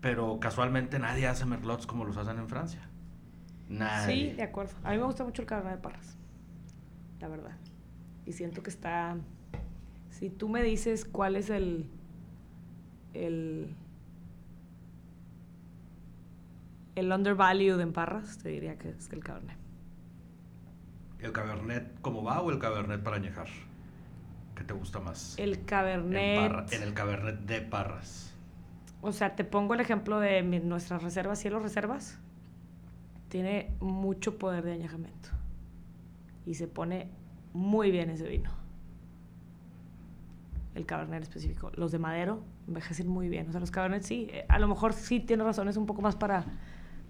[0.00, 2.88] pero casualmente nadie hace Merlots como los hacen en Francia.
[3.68, 4.30] Nadie.
[4.30, 4.72] Sí, de acuerdo.
[4.84, 6.16] A mí me gusta mucho el Cabernet de Parras.
[7.20, 7.56] La verdad.
[8.26, 9.16] Y siento que está.
[10.18, 11.86] Si tú me dices cuál es el.
[13.14, 13.74] El.
[16.94, 19.56] El undervalued en Parras, te diría que es el Cabernet.
[21.18, 23.48] ¿El Cabernet cómo va o el Cabernet para añejar?
[24.54, 25.36] ¿Qué te gusta más?
[25.38, 26.38] El En, Cabernet.
[26.52, 28.32] Parra- en el Cabernet de Parras.
[29.02, 32.18] O sea, te pongo el ejemplo de mi- nuestras reservas, cielo reservas.
[33.28, 35.30] Tiene mucho poder de añejamiento.
[36.46, 37.08] Y se pone
[37.52, 38.50] muy bien ese vino.
[40.74, 41.70] El Cabernet específico.
[41.76, 43.48] Los de Madero envejecen muy bien.
[43.48, 46.16] O sea, los Cabernet sí, eh, a lo mejor sí tiene razones un poco más
[46.16, 46.44] para,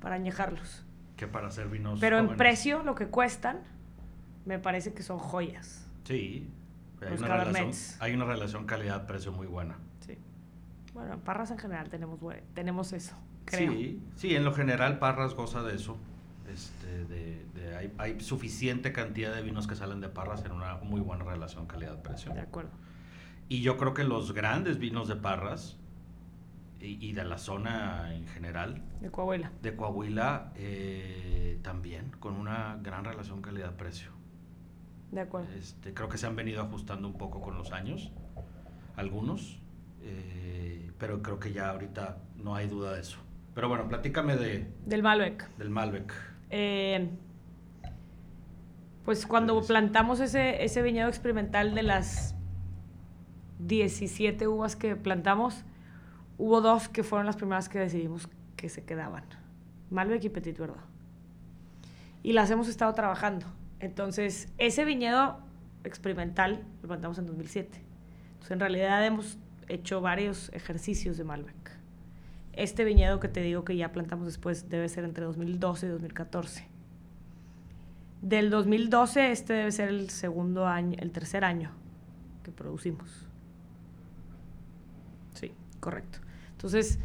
[0.00, 0.84] para añejarlos.
[1.16, 1.98] Que para hacer vinos.
[2.00, 3.60] Pero en precio, lo que cuestan,
[4.44, 5.88] me parece que son joyas.
[6.04, 6.48] Sí.
[7.00, 9.76] Hay Los una, relación, hay una relación calidad-precio muy buena.
[10.00, 10.18] Sí.
[10.92, 12.18] Bueno, en Parras en general tenemos,
[12.54, 13.72] tenemos eso, creo.
[13.72, 15.98] Sí, sí, en lo general Parras goza de eso.
[16.52, 20.76] Este, de, de- hay, hay suficiente cantidad de vinos que salen de Parras en una
[20.76, 22.32] muy buena relación calidad-precio.
[22.32, 22.70] De acuerdo.
[23.48, 25.76] Y yo creo que los grandes vinos de Parras
[26.80, 29.52] y, y de la zona en general De Coahuila.
[29.62, 34.10] de Coahuila eh, también con una gran relación calidad-precio.
[35.12, 35.48] De acuerdo.
[35.56, 38.10] Este, creo que se han venido ajustando un poco con los años,
[38.96, 39.60] algunos,
[40.02, 43.18] eh, pero creo que ya ahorita no hay duda de eso.
[43.54, 45.48] Pero bueno, platícame de, Del Malbec.
[45.56, 46.12] del Malbec.
[46.50, 47.08] Eh,
[49.04, 52.34] pues cuando plantamos ese, ese viñedo experimental de las
[53.66, 55.64] 17 uvas que plantamos,
[56.38, 59.24] hubo dos que fueron las primeras que decidimos que se quedaban.
[59.90, 60.78] Malbec y Petit Verdot.
[62.22, 63.46] Y las hemos estado trabajando.
[63.80, 65.38] Entonces, ese viñedo
[65.84, 67.80] experimental lo plantamos en 2007.
[68.32, 71.70] Entonces, en realidad hemos hecho varios ejercicios de Malbec.
[72.52, 76.68] Este viñedo que te digo que ya plantamos después debe ser entre 2012 y 2014.
[78.22, 81.72] Del 2012 este debe ser el segundo año, el tercer año
[82.42, 83.28] que producimos.
[85.84, 86.18] Correcto.
[86.52, 86.98] Entonces,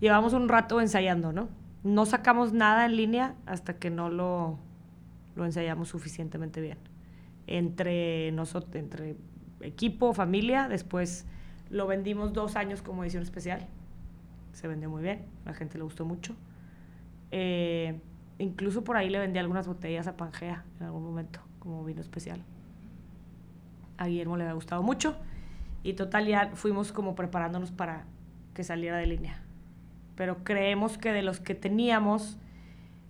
[0.00, 1.48] llevamos un rato ensayando, ¿no?
[1.84, 4.58] No sacamos nada en línea hasta que no lo,
[5.36, 6.78] lo ensayamos suficientemente bien.
[7.46, 9.14] Entre nosotros, entre
[9.60, 11.26] equipo, familia, después
[11.70, 13.68] lo vendimos dos años como edición especial.
[14.52, 16.34] Se vendió muy bien, la gente le gustó mucho.
[17.30, 18.00] Eh,
[18.40, 22.42] incluso por ahí le vendí algunas botellas a Pangea en algún momento, como vino especial.
[23.96, 25.14] A Guillermo le había gustado mucho.
[25.84, 28.06] Y total, ya fuimos como preparándonos para
[28.54, 29.42] que saliera de línea.
[30.16, 32.38] Pero creemos que de los que teníamos,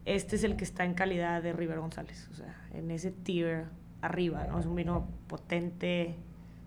[0.06, 2.28] este es el que está en calidad de River González.
[2.32, 3.66] O sea, en ese tier
[4.00, 4.58] arriba, ¿no?
[4.58, 6.16] Es un vino potente,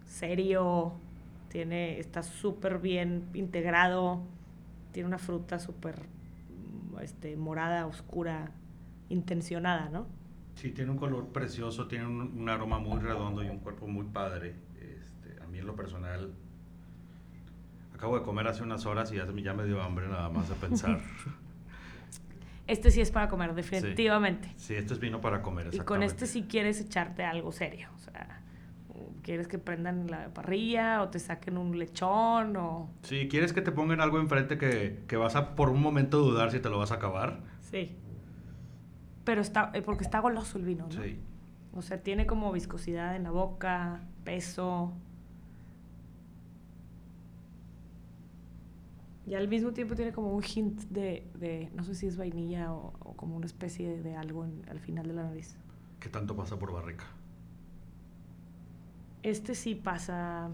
[0.06, 0.94] serio,
[1.50, 4.22] tiene, está súper bien integrado,
[4.92, 5.96] tiene una fruta súper
[7.02, 8.52] este, morada, oscura,
[9.10, 10.08] intencionada, ¿no?
[10.56, 14.06] Sí, tiene un color precioso, tiene un, un aroma muy redondo y un cuerpo muy
[14.06, 14.56] padre.
[14.80, 16.34] Este, a mí en lo personal,
[17.98, 20.48] acabo de comer hace unas horas y ya, me- ya me dio hambre nada más
[20.48, 21.00] de pensar.
[22.68, 24.52] Este sí es para comer, definitivamente.
[24.58, 25.70] sí, este es vino para comer.
[25.74, 27.88] Y con este sí quieres echarte algo serio.
[27.96, 28.42] O sea,
[29.22, 32.90] quieres que prendan la parrilla o te saquen un lechón o...
[33.04, 36.52] Si quieres que te pongan algo enfrente que, que vas a por un momento dudar
[36.52, 37.40] si te lo vas a acabar.
[37.62, 37.96] Sí.
[39.24, 41.02] Pero está, eh, porque está goloso el vino, ¿no?
[41.02, 41.18] Sí.
[41.74, 44.92] O sea, tiene como viscosidad en la boca, peso.
[49.28, 52.74] Y al mismo tiempo tiene como un hint de, de no sé si es vainilla
[52.74, 55.58] o, o como una especie de, de algo en- al final de la nariz.
[56.00, 57.06] ¿Qué tanto pasa por barrica?
[59.24, 60.50] Este sí pasa,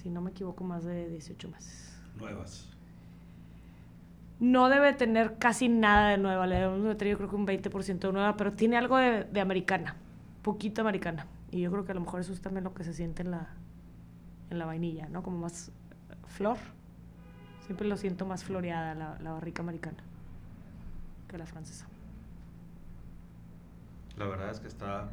[0.00, 1.98] si no me equivoco, más de 18 meses.
[2.16, 2.68] Nuevas.
[4.38, 8.08] No debe tener casi nada de nueva, le debemos meter yo creo que un 20%
[8.08, 9.96] de nueva, pero tiene algo de, de americana,
[10.42, 11.26] poquito americana.
[11.50, 13.30] Y yo creo que a lo mejor eso es también lo que se siente en
[13.30, 13.48] la,
[14.50, 15.22] en la vainilla, ¿no?
[15.22, 15.72] Como más
[16.26, 16.58] flor.
[17.66, 19.98] Siempre lo siento más floreada la, la barrica americana
[21.28, 21.86] que la francesa.
[24.16, 25.10] La verdad es que está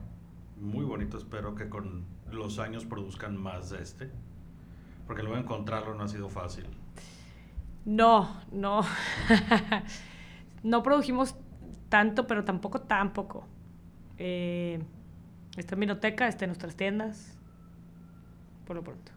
[0.60, 1.18] muy bonito.
[1.18, 4.12] Espero que con los años produzcan más de este.
[5.08, 6.66] Porque luego encontrarlo no ha sido fácil.
[7.86, 8.82] No, no.
[10.64, 11.36] no produjimos
[11.90, 13.46] tanto, pero tampoco tan poco.
[14.18, 14.82] Eh,
[15.58, 17.38] está en Vinoteca, está en nuestras tiendas.
[18.66, 19.12] Por lo pronto.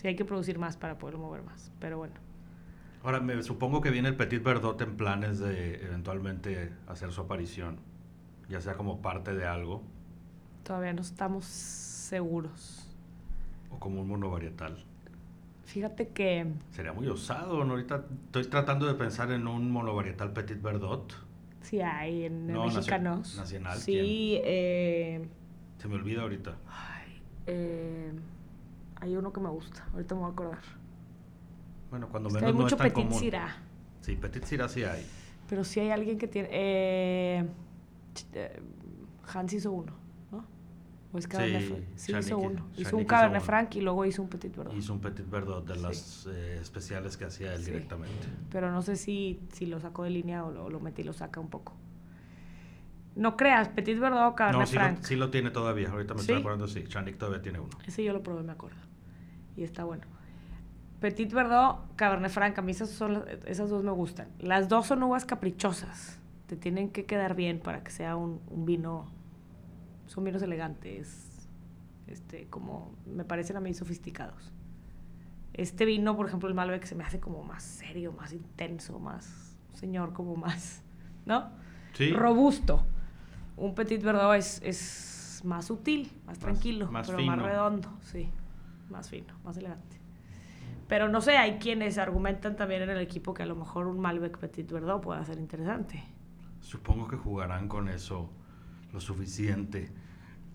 [0.00, 2.14] Sí, hay que producir más para poderlo mover más, pero bueno.
[3.04, 7.76] Ahora, me supongo que viene el Petit Verdot en planes de eventualmente hacer su aparición,
[8.48, 9.82] ya sea como parte de algo
[10.64, 12.88] Todavía no estamos seguros.
[13.70, 14.82] o como un monovarietal.
[15.66, 17.72] Fíjate que Sería muy osado, ¿no?
[17.72, 21.12] Ahorita estoy tratando de pensar en un monovarietal Petit Verdot.
[21.60, 23.36] sí hay en No, mexicanos.
[23.36, 25.28] nacional, Sí, eh,
[25.76, 26.56] Se me olvida ahorita.
[26.68, 28.12] ay, eh,
[29.00, 29.86] hay uno que me gusta.
[29.92, 30.62] Ahorita me voy a acordar.
[31.90, 33.20] Bueno, cuando menos hay no mucho es tan Petit común.
[34.00, 35.04] Sí, Petit Syrah sí hay.
[35.48, 36.48] Pero sí hay alguien que tiene.
[36.52, 37.46] Eh,
[38.34, 38.62] eh,
[39.34, 39.92] Hans hizo uno,
[40.30, 40.44] ¿no?
[41.12, 41.84] ¿O es Cabernet Sí, Franc?
[41.96, 42.66] Sí, hizo hi- uno.
[42.76, 43.42] Hizo un Cabernet.
[43.42, 44.74] Franc y luego hizo un Petit Verdot.
[44.76, 45.80] Hizo un Petit Verdot de Sí.
[45.82, 47.72] las eh, especiales que hacía él Sí.
[47.72, 48.28] directamente.
[48.50, 51.12] Pero no sé si, si lo sacó de línea o lo, lo metí y lo
[51.12, 51.74] saca un poco.
[53.16, 55.02] No creas, Petit Verdot o Cabernet No, sí lo, Franc.
[55.02, 55.90] sí lo tiene todavía.
[55.90, 56.84] Ahorita me estoy acordando, sí.
[56.86, 57.76] Chanik todavía tiene uno.
[57.84, 58.78] Ese yo lo probé, me acuerdo.
[59.56, 60.04] Y está bueno.
[61.00, 64.28] Petit Verdot, Cabernet Franc, a mí esas, son esas dos me gustan.
[64.38, 66.18] Las dos son uvas caprichosas.
[66.46, 69.06] Te tienen que quedar bien para que sea un, un vino.
[70.06, 71.48] Son vinos elegantes.
[72.06, 74.52] Este, como me parecen a mí sofisticados.
[75.54, 79.56] Este vino, por ejemplo, el Malbec se me hace como más serio, más intenso, más
[79.74, 80.82] señor, como más,
[81.24, 81.50] ¿no?
[81.94, 82.12] Sí.
[82.12, 82.84] Robusto.
[83.56, 87.36] Un Petit Verdot es, es más sutil, más, tranquilo, más pero fino.
[87.36, 88.28] más redondo, sí.
[88.90, 89.96] Más fino, más elegante.
[90.88, 94.00] Pero no sé, hay quienes argumentan también en el equipo que a lo mejor un
[94.00, 96.02] Malbec Petit Verdot pueda ser interesante.
[96.60, 98.28] Supongo que jugarán con eso
[98.92, 99.90] lo suficiente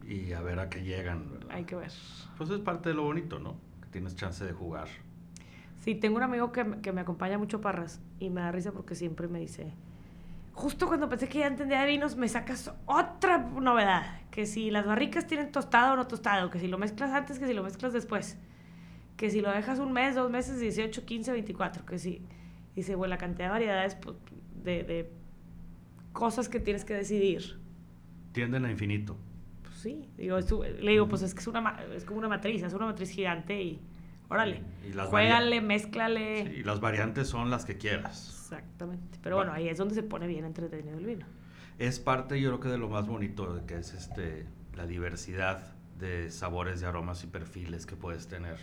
[0.07, 1.31] y a ver a qué llegan.
[1.31, 1.47] ¿verdad?
[1.51, 1.91] Hay que ver.
[2.37, 3.55] Pues es parte de lo bonito, ¿no?
[3.81, 4.87] Que tienes chance de jugar.
[5.79, 8.71] Sí, tengo un amigo que, me- que me acompaña mucho Parras y me da risa
[8.73, 9.73] porque siempre me dice,
[10.53, 14.85] justo cuando pensé que ya entendía de vinos, me sacas otra novedad, que si las
[14.85, 17.93] barricas tienen tostado o no tostado, que si lo mezclas antes, que si lo mezclas
[17.93, 18.37] después,
[19.15, 22.21] que si lo dejas un mes, dos meses, 18, 15, 24, que si,
[22.75, 24.17] dice, bueno, la cantidad de variedades pues,
[24.61, 25.09] de, de
[26.11, 27.57] cosas que tienes que decidir.
[28.33, 29.15] Tienden a infinito.
[29.63, 32.61] Pues sí, digo, es le digo, pues es que es, una, es como una matriz,
[32.61, 33.79] es una matriz gigante y
[34.27, 36.41] órale, Y- las juégale, mézclale.
[36.41, 38.27] Y las variantes son las que quieras.
[38.37, 39.17] Exactamente.
[39.23, 41.25] Pero bueno, ahí es donde se pone bien entretenido el vino.
[41.77, 45.73] Es parte, yo creo que de lo más bonito, de que es este la diversidad
[45.99, 48.57] de sabores, de aromas y perfiles que puedes tener.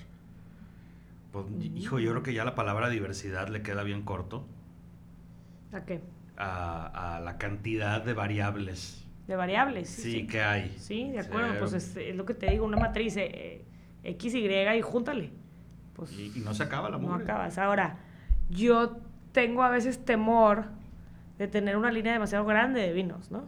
[1.32, 4.46] Pues, Hijo, yo creo que ya la palabra diversidad le queda bien corto
[5.72, 6.00] ¿A qué?
[6.36, 9.88] a, a la cantidad de variables De variables.
[9.88, 10.26] sí, Sí, sí.
[10.26, 10.74] que hay.
[10.78, 11.52] Sí, de acuerdo.
[11.52, 11.58] Sí.
[11.58, 13.64] Pues es, es lo que te digo, una matriz eh, eh,
[14.04, 15.30] X, Y y júntale.
[15.94, 17.24] Pues Y, y no se acaba la no mugre.
[17.24, 17.58] acabas.
[17.58, 17.98] Ahora,
[18.50, 18.98] yo
[19.32, 20.66] tengo a veces temor
[21.38, 23.44] de tener una línea demasiado grande de vinos, ¿no?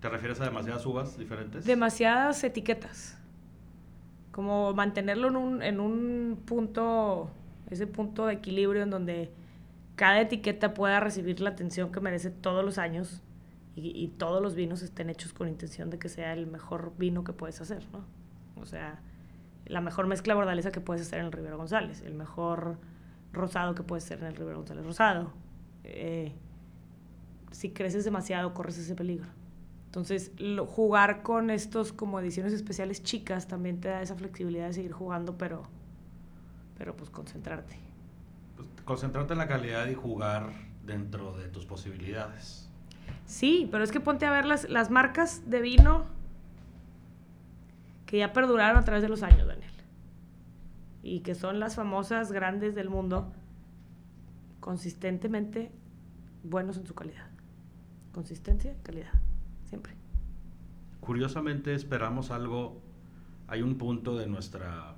[0.00, 1.64] ¿Te refieres a demasiadas uvas diferentes?
[1.64, 3.18] demasiadas etiquetas.
[4.32, 7.30] Como mantenerlo en un, en un punto,
[7.70, 9.32] ese punto de equilibrio en donde
[9.96, 13.22] cada etiqueta pueda recibir la atención que merece todos los años
[13.74, 17.24] y, y todos los vinos estén hechos con intención de que sea el mejor vino
[17.24, 18.04] que puedes hacer, ¿no?
[18.60, 19.00] O sea,
[19.66, 22.78] la mejor mezcla bordalesa que puedes hacer en el Rivero González, el mejor
[23.32, 25.32] rosado que puedes hacer en el Rivero González Rosado.
[25.84, 26.32] Eh,
[27.56, 29.26] si creces demasiado, corres ese peligro.
[29.86, 34.74] Entonces, lo- jugar con estos como ediciones especiales chicas también te da esa flexibilidad de
[34.74, 35.62] seguir jugando, pero,
[36.76, 37.78] pero pues concentrarte.
[38.56, 40.50] Pues, concentrarte en la calidad y jugar
[40.84, 42.68] dentro de tus posibilidades.
[43.24, 46.04] Sí, pero es que ponte a ver las, las marcas de vino
[48.04, 49.70] que ya perduraron a través de los años, Daniel.
[51.02, 53.32] Y que son las famosas grandes del mundo,
[54.60, 55.70] consistentemente
[56.42, 57.26] buenos en su calidad.
[58.16, 59.12] Consistencia, calidad,
[59.68, 59.92] siempre.
[61.00, 62.80] Curiosamente esperamos algo,
[63.46, 64.94] hay un punto de nuestra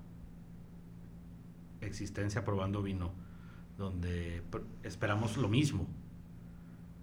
[1.81, 3.11] existencia probando vino
[3.77, 4.41] donde
[4.85, 5.89] esperamos lo mismo,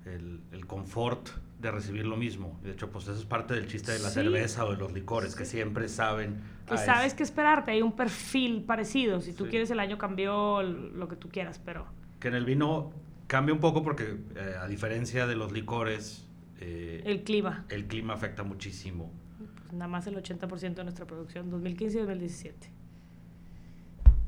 [0.05, 1.27] el, el confort
[1.59, 2.57] de recibir lo mismo.
[2.63, 4.13] De hecho, pues eso es parte del chiste de la Sí.
[4.15, 6.35] cerveza o de los licores, que siempre saben...
[6.65, 9.19] Que "Ah, es- sabes qué esperarte, hay un perfil parecido.
[9.19, 9.49] Si tú Sí.
[9.49, 11.85] quieres el año cambió lo que tú quieras, pero
[12.21, 12.93] Que en el vino
[13.35, 16.25] cambia un poco porque eh, a diferencia de los licores,
[16.61, 19.11] eh, el clima, el clima afecta muchísimo.
[19.57, 22.71] pues nada más el 80% de nuestra producción, 2015 y 2017.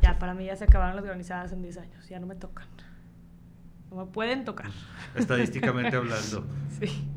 [0.01, 2.67] Ya, para mí ya se acabaron las granizadas en 10 años, ya no me tocan.
[3.91, 4.71] No me pueden tocar.
[5.15, 6.45] Estadísticamente hablando.
[6.77, 7.07] Sí.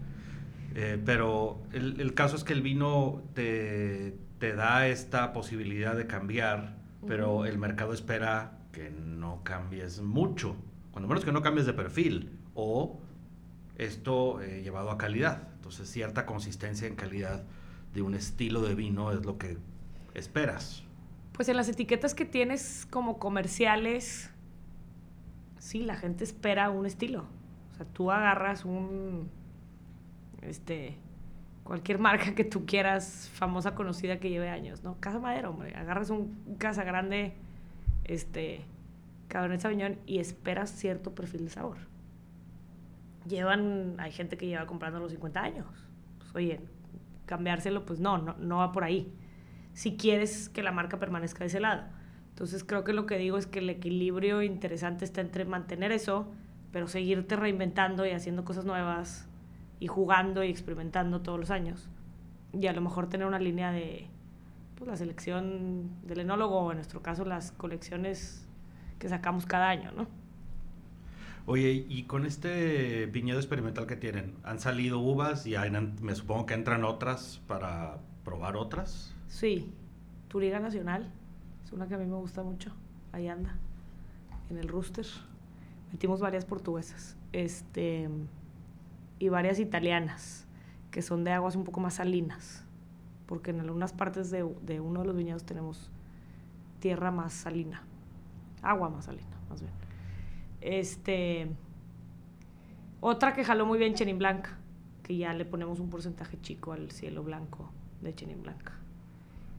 [0.76, 6.06] Eh, pero el, el caso es que el vino te, te da esta posibilidad de
[6.06, 6.76] cambiar,
[7.08, 10.54] pero el mercado espera que no cambies mucho,
[10.92, 13.00] cuando menos que no cambies de perfil, o
[13.76, 15.48] esto eh, llevado a calidad.
[15.56, 17.44] Entonces cierta consistencia en calidad
[17.94, 19.58] de un estilo de vino es lo que
[20.14, 20.82] esperas.
[21.32, 24.30] Pues en las etiquetas que tienes como comerciales,
[25.58, 27.26] sí, la gente espera un estilo.
[27.72, 29.30] O sea, tú agarras un,
[30.42, 30.96] este,
[31.64, 34.98] cualquier marca que tú quieras, famosa, conocida, que lleve años, ¿no?
[35.00, 35.74] Casa Madero, hombre.
[35.74, 37.34] Agarras un Casa Grande,
[38.04, 38.64] este,
[39.30, 41.78] Cabernet Sauvignon y esperas cierto perfil de sabor.
[43.26, 45.66] Llevan, hay gente que lleva comprando los 50 años.
[46.18, 46.60] Pues, oye,
[47.26, 49.14] cambiárselo, pues no, no, no va por ahí.
[49.72, 51.84] Si quieres que la marca permanezca de ese lado.
[52.30, 56.26] Entonces creo que lo que digo es que el equilibrio interesante está entre mantener eso,
[56.72, 59.28] pero seguirte reinventando y haciendo cosas nuevas
[59.78, 61.88] y jugando y experimentando todos los años.
[62.52, 64.08] Y a lo mejor tener una línea de
[64.76, 68.49] pues, la selección del enólogo, o en nuestro caso las colecciones
[69.00, 70.06] que sacamos cada año, ¿no?
[71.46, 75.56] Oye, y con este viñedo experimental que tienen, ¿han salido uvas y
[76.00, 79.12] me supongo que entran otras para probar otras?
[79.26, 79.72] Sí,
[80.28, 81.10] Turiga Nacional,
[81.64, 82.72] es una que a mí me gusta mucho,
[83.10, 83.56] ahí anda,
[84.48, 85.06] en el rooster.
[85.90, 88.08] Metimos varias portuguesas, este,
[89.18, 90.46] y varias italianas,
[90.90, 92.64] que son de aguas un poco más salinas,
[93.26, 95.90] porque en algunas partes de, de uno de los viñedos tenemos
[96.80, 97.82] tierra más salina,
[98.62, 99.72] agua más salina, más bien.
[100.60, 101.48] Este,
[103.00, 104.58] otra que jaló muy bien Chenin Blanca,
[105.02, 108.74] que ya le ponemos un porcentaje chico al cielo blanco de Chenin Blanca.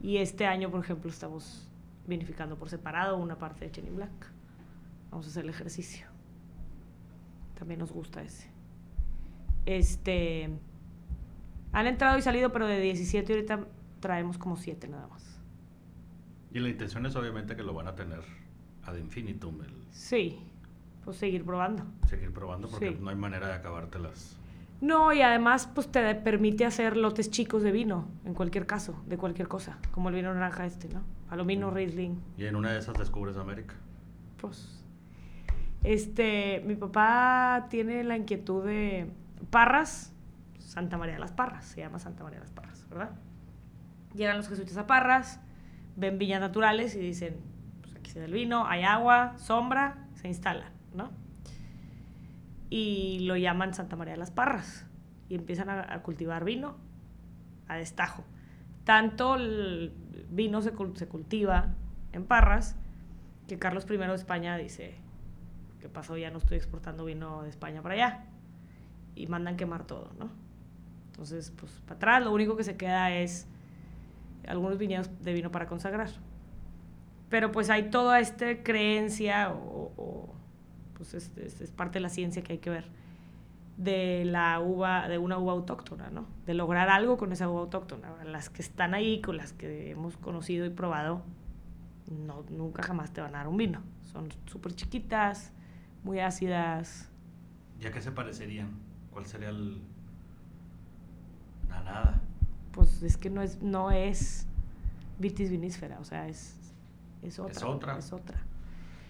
[0.00, 1.68] Y este año, por ejemplo, estamos
[2.06, 4.28] vinificando por separado una parte de Chenin Blanca.
[5.10, 6.06] Vamos a hacer el ejercicio.
[7.58, 8.50] También nos gusta ese.
[9.66, 10.50] Este,
[11.72, 13.66] han entrado y salido, pero de 17 ahorita
[14.00, 15.40] traemos como 7 nada más.
[16.52, 18.22] Y la intención es obviamente que lo van a tener
[18.84, 19.58] ad infinitum.
[19.90, 20.40] Sí,
[21.04, 21.84] pues seguir probando.
[22.08, 24.36] Seguir probando porque no hay manera de acabártelas.
[24.80, 29.16] No, y además pues te permite hacer lotes chicos de vino, en cualquier caso, de
[29.16, 31.02] cualquier cosa, como el vino naranja este, ¿no?
[31.28, 31.74] Palomino, mm.
[31.74, 32.20] Riesling.
[32.36, 33.76] Y en una de esas descubres América.
[34.40, 34.84] Pues,
[35.84, 39.08] este, mi papá tiene la inquietud de
[39.50, 40.12] Parras,
[40.58, 43.10] Santa María de las Parras, se llama Santa María de las Parras, ¿verdad?
[44.14, 45.40] Llegan los jesuitas a Parras,
[45.96, 47.36] ven viñas naturales y dicen,
[48.12, 50.70] pues aquí se da el vino, hay agua, sombra, se instala.
[50.94, 51.10] ¿no?
[52.70, 54.86] Y lo llaman Santa María de las Parras
[55.28, 56.76] y empiezan a, cultivar vino
[57.68, 58.24] a destajo.
[58.84, 59.92] Tanto el
[60.30, 61.74] vino se, se, cultiva
[62.12, 62.76] en Parras
[63.46, 64.96] que Carlos I de España dice,
[65.80, 66.16] ¿qué pasó?
[66.16, 68.24] Ya no estoy exportando vino de España para allá.
[69.14, 70.30] Y mandan quemar todo, ¿no?
[71.08, 73.46] Entonces, pues para atrás lo único que se queda es
[74.48, 76.08] algunos viñedos de vino para consagrar.
[77.32, 80.32] Pero pues hay toda esta creencia o
[81.10, 82.84] pues es, parte de la ciencia que hay que ver,
[83.76, 86.26] de la uva, de una uva autóctona, ¿no?
[86.46, 88.24] De lograr algo con esa uva autóctona.
[88.24, 91.22] Las que están ahí, con las que hemos conocido y probado,
[92.08, 93.82] no, nunca jamás te van a dar un vino.
[94.12, 95.52] Son súper chiquitas,
[96.04, 97.10] muy ácidas.
[97.80, 98.70] ¿Y a qué se parecerían?
[99.10, 99.82] ¿Cuál sería el...?
[101.68, 102.20] nada.
[102.70, 104.46] Pues es que no es, no es
[105.18, 106.71] vitis vinísfera, o sea, es,
[107.22, 107.52] es otra.
[107.52, 107.98] Es otra.
[107.98, 108.42] Es otra.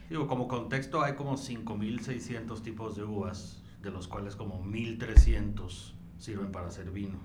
[0.08, 6.52] Digo, como contexto hay como 5.600 tipos de uvas, de los cuales como 1.300 sirven
[6.52, 7.18] para hacer vino.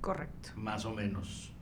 [0.00, 0.50] Correcto.
[0.56, 1.52] Más o menos.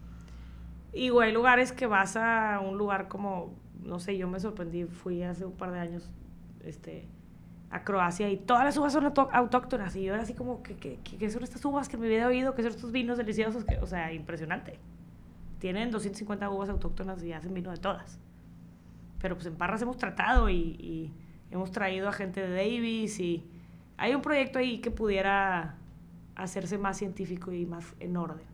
[0.93, 5.23] Y hay lugares que vas a un lugar como, no sé, yo me sorprendí, fui
[5.23, 6.09] hace un par de años
[6.65, 7.09] este,
[7.71, 9.97] a Croacia y todas las uvas son autóctonas.
[9.97, 12.55] Y yo era así como, ¿qué, qué, qué son estas uvas que me había oído?
[12.55, 13.65] ¿Qué son estos vinos deliciosos?
[13.65, 14.79] Que, o sea, impresionante.
[15.59, 18.19] Tienen 250 uvas autóctonas y hacen vino de todas
[19.21, 21.13] pero pues en Parras hemos tratado y,
[21.51, 23.45] hemos traído a gente de Davis y
[23.97, 25.77] hay un proyecto ahí que pudiera
[26.35, 28.47] hacerse más científico y más en orden.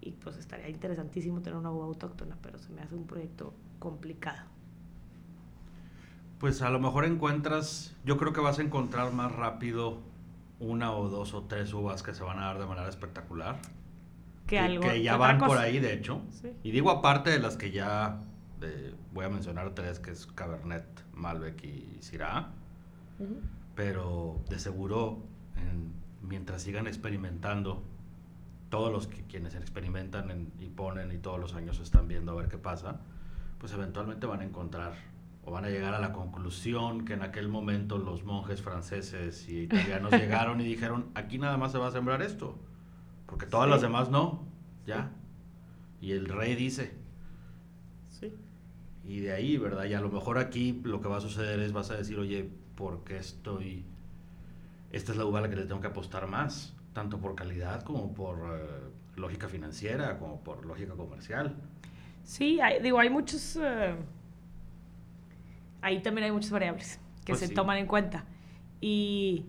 [0.00, 4.44] Y pues estaría interesantísimo tener una uva autóctona, pero se me hace un proyecto complicado.
[6.38, 9.98] Pues a lo mejor encuentras, yo creo que vas a encontrar más rápido
[10.58, 13.56] una o dos o tres uvas que se van a dar de manera espectacular.
[14.48, 16.22] Que, algo, que ya van por ahí, de hecho.
[16.64, 18.18] Y digo aparte de las que ya
[19.12, 22.48] voy a mencionar tres, que es Cabernet, Malbec y Syrah.
[23.74, 25.22] Pero de seguro,
[26.22, 27.84] mientras sigan experimentando,
[28.70, 32.48] todos los que quienes experimentan y ponen y todos los años están viendo a ver
[32.48, 33.00] qué pasa,
[33.58, 34.94] pues eventualmente van a encontrar
[35.44, 39.62] o van a llegar a la conclusión que en aquel momento los monjes franceses y
[39.62, 42.58] italianos llegaron y dijeron, aquí nada más se va a sembrar esto,
[43.28, 44.44] porque todas las demás no,
[44.86, 45.12] ya.
[46.00, 46.98] Y el rey dice,
[49.08, 49.86] y de ahí, ¿verdad?
[49.86, 52.50] Y a lo mejor aquí lo que va a suceder es vas a decir, oye,
[52.74, 53.82] ¿por qué estoy...
[54.92, 57.82] Esta es la uva a la que le tengo que apostar más, tanto por calidad
[57.84, 61.56] como por eh, lógica financiera, como por lógica comercial.
[62.22, 63.56] Sí, digo, hay muchos...
[63.56, 63.94] Eh,
[65.80, 68.26] ahí también hay muchas variables que pues se toman en cuenta.
[68.82, 69.46] Y,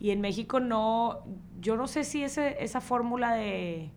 [0.00, 1.24] y, en México no,
[1.60, 3.90] yo no sé si ese, esa fórmula de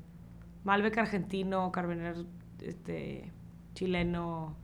[0.63, 2.25] Malbec argentino, Carmener
[2.61, 3.31] este,
[3.73, 4.55] chileno,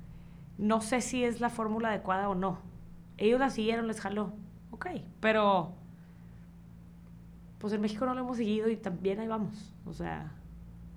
[0.58, 2.60] no sé si es la fórmula adecuada o no.
[3.18, 4.34] Ellos la siguieron, les jaló.
[4.72, 4.88] Ok,
[5.20, 5.74] pero
[7.60, 9.74] pues en México no lo hemos seguido y también ahí vamos.
[9.86, 10.32] O sea,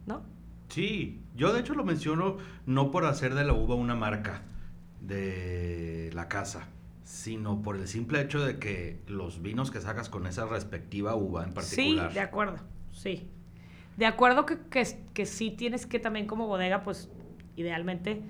[0.06, 0.22] ¿no?
[0.68, 4.42] Sí, yo de hecho lo menciono no por hacer de la uva una marca
[5.00, 6.68] de la casa,
[7.04, 11.44] sino por el simple hecho de que los vinos que sacas con esa respectiva uva
[11.44, 12.08] en particular.
[12.10, 12.56] Sí, de acuerdo,
[12.92, 13.28] sí.
[13.96, 17.10] De acuerdo que, que, que sí tienes que también como bodega, pues
[17.56, 18.22] idealmente,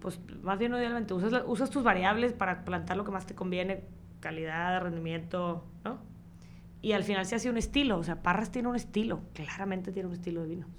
[0.00, 3.84] pues más bien idealmente, usas, usas tus variables para plantar lo que más te conviene,
[4.20, 5.98] calidad, rendimiento, ¿no?
[6.80, 10.08] Y al final se hace un estilo, o sea, Parras tiene un estilo, claramente tiene
[10.08, 10.70] un estilo de vinos.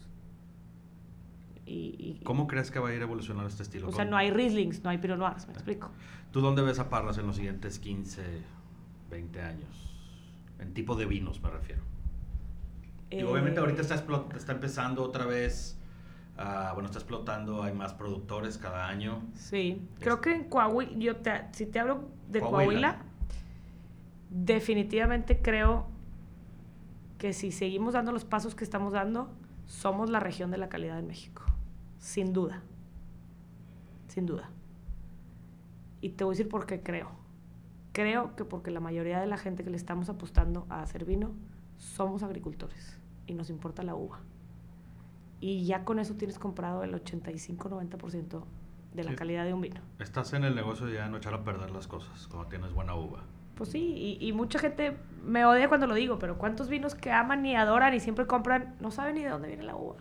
[1.65, 3.87] Y, ¿Cómo crees que va a ir evolucionando este estilo?
[3.87, 5.91] O sea, no hay Rieslings, no hay Pinot Noirs, me explico.
[6.31, 8.21] ¿Tú dónde ves a Parras en los siguientes 15,
[9.09, 9.95] 20 años?
[10.59, 11.81] En tipo de vinos me refiero.
[13.09, 14.03] y obviamente ahorita está,
[14.35, 15.77] está empezando otra vez,
[16.37, 19.23] uh, bueno, está explotando, hay más productores cada año.
[19.35, 22.97] Sí, creo que en Coahuila, yo te, si te hablo de Coahuila,
[24.29, 25.87] definitivamente creo
[27.17, 29.29] que si seguimos dando los pasos que estamos dando,
[29.65, 31.43] somos la región de la calidad en México.
[32.03, 32.61] Sin duda.
[34.09, 34.49] Sin duda.
[36.01, 37.09] Y te voy a decir por qué creo.
[37.93, 41.31] Creo que porque la mayoría de la gente que le estamos apostando a hacer vino
[41.77, 44.19] somos agricultores y nos importa la uva.
[45.39, 48.43] Y ya con eso tienes comprado el 85-90%
[48.93, 49.79] de la calidad de un vino.
[49.99, 52.95] Estás en el negocio de ya no echar a perder las cosas cuando tienes buena
[52.95, 53.21] uva.
[53.55, 57.45] Pues sí, y, mucha gente me odia cuando lo digo, pero ¿cuántos vinos que aman
[57.45, 59.95] y adoran y siempre compran no saben ni de dónde viene la uva?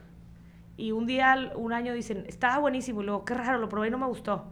[0.76, 3.90] Y un día, un año dicen, estaba buenísimo, y luego, qué raro, lo probé y
[3.90, 4.46] no me gustó.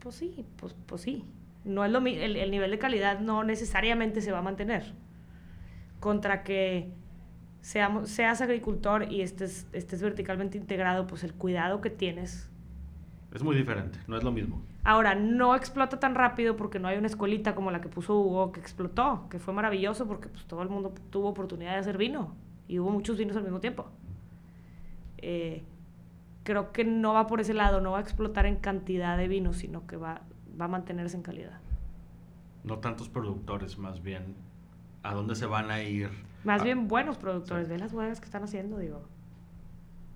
[0.00, 1.24] Pues sí, pues, pues sí.
[1.64, 4.92] No es lo, el, el nivel de calidad no necesariamente se va a mantener.
[5.98, 6.92] Contra que
[7.60, 12.48] seamos, seas agricultor y estés, estés verticalmente integrado, pues el cuidado que tienes.
[13.34, 14.62] Es muy diferente, no es lo mismo.
[14.84, 18.52] Ahora, no explota tan rápido porque no hay una escuelita como la que puso Hugo
[18.52, 22.36] que explotó, que fue maravilloso porque pues, todo el mundo tuvo oportunidad de hacer vino
[22.68, 23.86] y hubo muchos vinos al mismo tiempo.
[25.28, 25.64] Eh,
[26.44, 29.56] creo que no va por ese lado, no va a explotar en cantidad de vinos,
[29.56, 30.20] sino que va,
[30.58, 31.58] va a mantenerse en calidad.
[32.62, 34.36] No tantos productores, más bien,
[35.02, 36.10] ¿a dónde se van a ir?
[36.44, 39.02] Más bien buenos productores, ve las huevas que están haciendo, digo.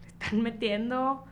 [0.00, 1.24] Le están metiendo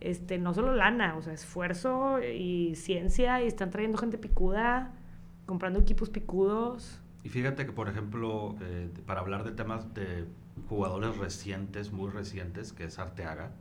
[0.00, 4.92] este, no solo lana, o sea, esfuerzo y ciencia y están trayendo gente picuda,
[5.46, 7.00] comprando equipos picudos.
[7.22, 10.26] Y fíjate que, por ejemplo, eh, para hablar de temas de
[10.68, 13.52] jugadores recientes, muy recientes, que es Arteaga,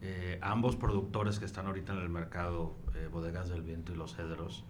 [0.00, 4.14] eh, ambos productores que están ahorita en el mercado, eh, Bodegas del Viento y Los
[4.14, 4.64] Cedros.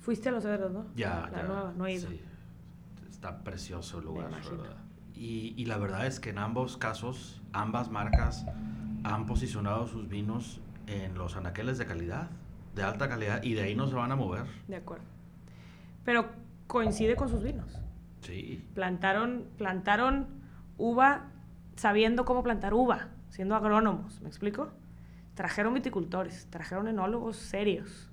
[0.00, 0.86] Fuiste a Los Cedros, ¿no?
[0.96, 1.42] Ya, ya.
[1.42, 2.08] Nueva, no he ido.
[2.08, 2.20] Sí,
[3.10, 4.76] está precioso el lugar, ¿verdad?
[5.14, 8.46] Y, y la verdad es que en ambos casos, ambas marcas
[9.04, 12.30] han posicionado sus vinos en los anaqueles de calidad,
[12.74, 14.46] de alta calidad, y de ahí no se van a mover.
[14.66, 15.04] De acuerdo.
[16.04, 16.30] Pero
[16.66, 17.78] coincide con sus vinos.
[18.22, 18.64] Sí.
[18.74, 20.39] Plantaron, plantaron
[20.80, 21.28] uva
[21.76, 24.70] sabiendo cómo plantar uva, siendo agrónomos, ¿me explico?
[25.34, 28.10] Trajeron viticultores, trajeron enólogos serios.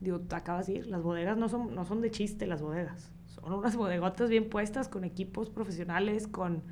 [0.00, 3.12] Digo, acabas de decir, las bodegas no son, no son de chiste las bodegas.
[3.26, 6.62] Son unas bodegotas bien puestas, con equipos profesionales, con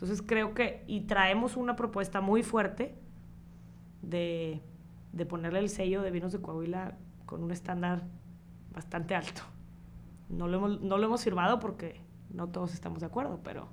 [0.00, 2.94] entonces creo que, y traemos una propuesta muy fuerte
[4.00, 4.62] de,
[5.28, 6.96] ponerle el sello de vinos de Coahuila
[7.26, 8.04] con un estándar
[8.72, 9.42] bastante alto.
[10.30, 12.00] No lo, hemos, no lo hemos firmado porque
[12.30, 13.68] no todos estamos de acuerdo, pero...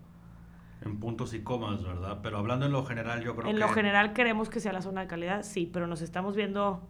[0.82, 2.20] En puntos y comas, ¿verdad?
[2.22, 3.50] Pero hablando en lo general, yo creo que...
[3.50, 6.88] En lo general queremos que sea la zona de calidad, sí, pero nos estamos viendo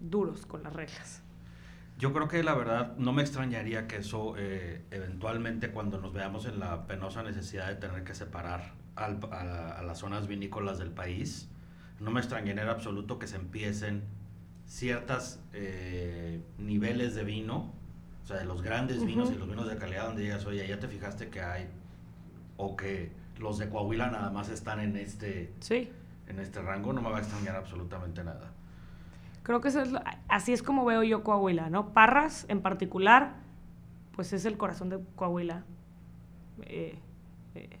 [0.00, 1.22] duros con las reglas.
[1.98, 6.46] Yo creo que la verdad no me extrañaría que eso eh, eventualmente cuando nos veamos
[6.46, 11.48] en la penosa necesidad de tener que separar a, las zonas vinícolas del país,
[12.00, 14.02] no me extrañaría en absoluto que se empiecen
[14.66, 17.72] ciertos eh, niveles de vino,
[18.22, 20.78] o sea, de los grandes vinos y los vinos de calidad donde digas, oye, ya
[20.78, 21.68] te fijaste que hay,
[22.56, 25.52] o que los de Coahuila nada más están en este,
[26.26, 28.52] en este rango, no me va a extrañar absolutamente nada.
[29.42, 29.92] Creo que eso es
[30.28, 31.92] así es como veo yo Coahuila, ¿no?
[31.92, 33.34] Parras, en particular,
[34.14, 35.64] pues es el corazón de Coahuila.
[36.62, 36.98] Eh,
[37.54, 37.78] eh,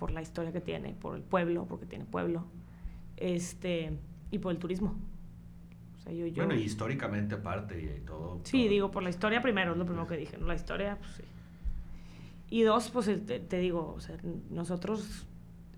[0.00, 2.46] por la historia que tiene, por el pueblo, porque tiene pueblo,
[3.18, 3.92] este,
[4.30, 4.98] y por el turismo.
[6.34, 8.40] bueno, y históricamente aparte y todo.
[8.44, 10.46] Sí, digo, por la historia primero, es lo primero que dije, ¿no?
[10.46, 11.22] La historia, pues sí.
[12.50, 14.16] Y dos, pues te, te digo, o sea,
[14.50, 15.26] nosotros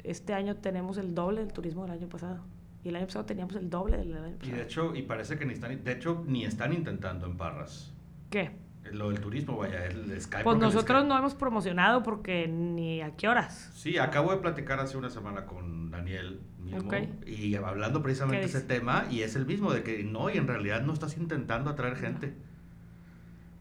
[0.04, 2.42] este año tenemos el doble del turismo del año pasado.
[2.84, 4.50] Y el año pasado teníamos el doble del año pasado.
[4.50, 7.92] Y de hecho, y parece que ni están, de hecho, ni están intentando en Parras.
[8.30, 8.50] ¿Qué?
[8.90, 10.42] Lo del turismo, vaya, el Skype.
[10.42, 13.70] Pues nosotros no hemos promocionado porque ni a qué horas.
[13.74, 16.90] Sí, acabo de platicar hace una semana con Daniel mismo
[17.26, 20.48] y hablando precisamente de ese tema y es el mismo, de que no, y en
[20.48, 22.34] realidad no estás intentando atraer gente.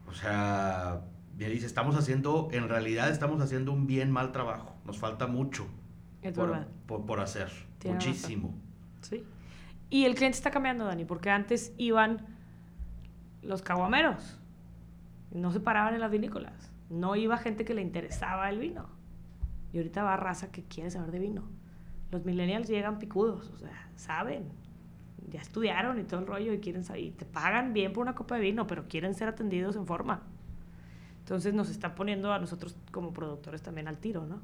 [0.08, 1.02] O sea,
[1.42, 5.66] me dice, estamos haciendo, en realidad estamos haciendo un bien mal trabajo, nos falta mucho
[6.22, 6.66] es por, verdad.
[6.86, 7.50] Por, hacer,
[7.84, 8.54] muchísimo.
[9.00, 9.24] Sí.
[9.90, 12.26] Y el cliente está cambiando, Dani, porque antes iban
[13.42, 14.38] los caguameros
[15.32, 16.70] no se paraban en las vinícolas.
[16.90, 18.86] No iba gente que le interesaba el vino.
[19.72, 21.44] Y ahorita va raza que quiere saber de vino.
[22.10, 24.44] Los millennials llegan picudos, o sea, saben.
[25.30, 27.04] Ya estudiaron y todo el rollo y quieren saber.
[27.04, 30.22] Y te pagan bien por una copa de vino, pero quieren ser atendidos en forma.
[31.22, 34.40] Entonces nos está poniendo a nosotros como productores también al tiro, ¿no?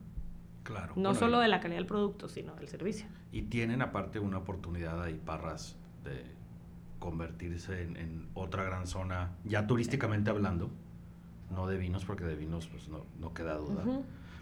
[0.62, 0.92] Claro.
[0.96, 3.06] No solo de la calidad del producto, sino del servicio.
[3.32, 6.24] Y tienen aparte una oportunidad ahí, Parras, de
[6.98, 10.70] convertirse en, otra gran zona, ya turísticamente hablando,
[11.50, 13.84] no de vinos, porque de vinos pues no, no queda duda,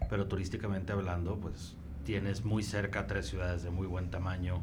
[0.09, 4.61] pero turísticamente hablando, pues tienes muy cerca tres ciudades de muy buen tamaño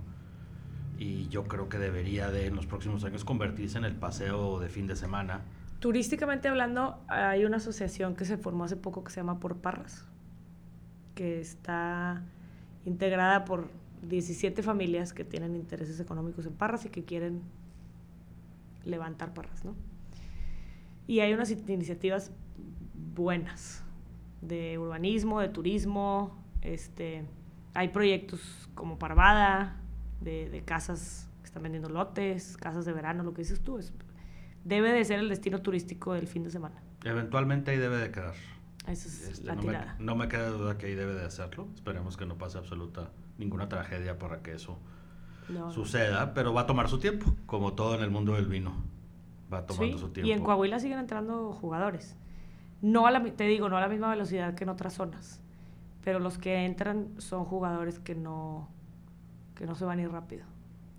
[0.99, 4.69] y yo creo que debería de en los próximos años convertirse en el paseo de
[4.69, 5.43] fin de semana.
[5.81, 10.07] Turísticamente hablando, hay una asociación que se formó hace poco que se llama Por Parras,
[11.15, 12.23] que está
[12.85, 13.69] integrada por
[14.03, 17.43] 17 familias que tienen intereses económicos en Parras y que quieren
[18.85, 19.75] levantar parras, ¿no?
[21.07, 22.31] Y hay unas iniciativas
[23.15, 23.83] buenas
[24.41, 27.25] de urbanismo, de turismo, este,
[27.75, 29.77] hay proyectos como Parvada,
[30.21, 33.93] de, casas que están vendiendo lotes, casas de verano, lo que dices tú, es,
[34.65, 36.83] debe de ser el destino turístico del fin de semana.
[37.05, 38.35] Eventualmente ahí debe de quedar.
[38.87, 39.97] Esa es este, la no tirada.
[39.99, 41.69] Me, no me queda duda que ahí debe de hacerlo.
[41.75, 44.79] Esperemos que no pase absoluta ninguna tragedia para que eso
[45.73, 48.73] suceda, pero va a tomar su tiempo, como todo en el mundo del vino.
[49.53, 50.29] Va tomando su tiempo.
[50.29, 52.17] Y en Coahuila siguen entrando jugadores.
[52.81, 55.41] No a la, te digo, no a la misma velocidad que en otras zonas,
[56.03, 58.69] pero los que entran son jugadores que no,
[59.55, 60.45] que no se van a ir rápido.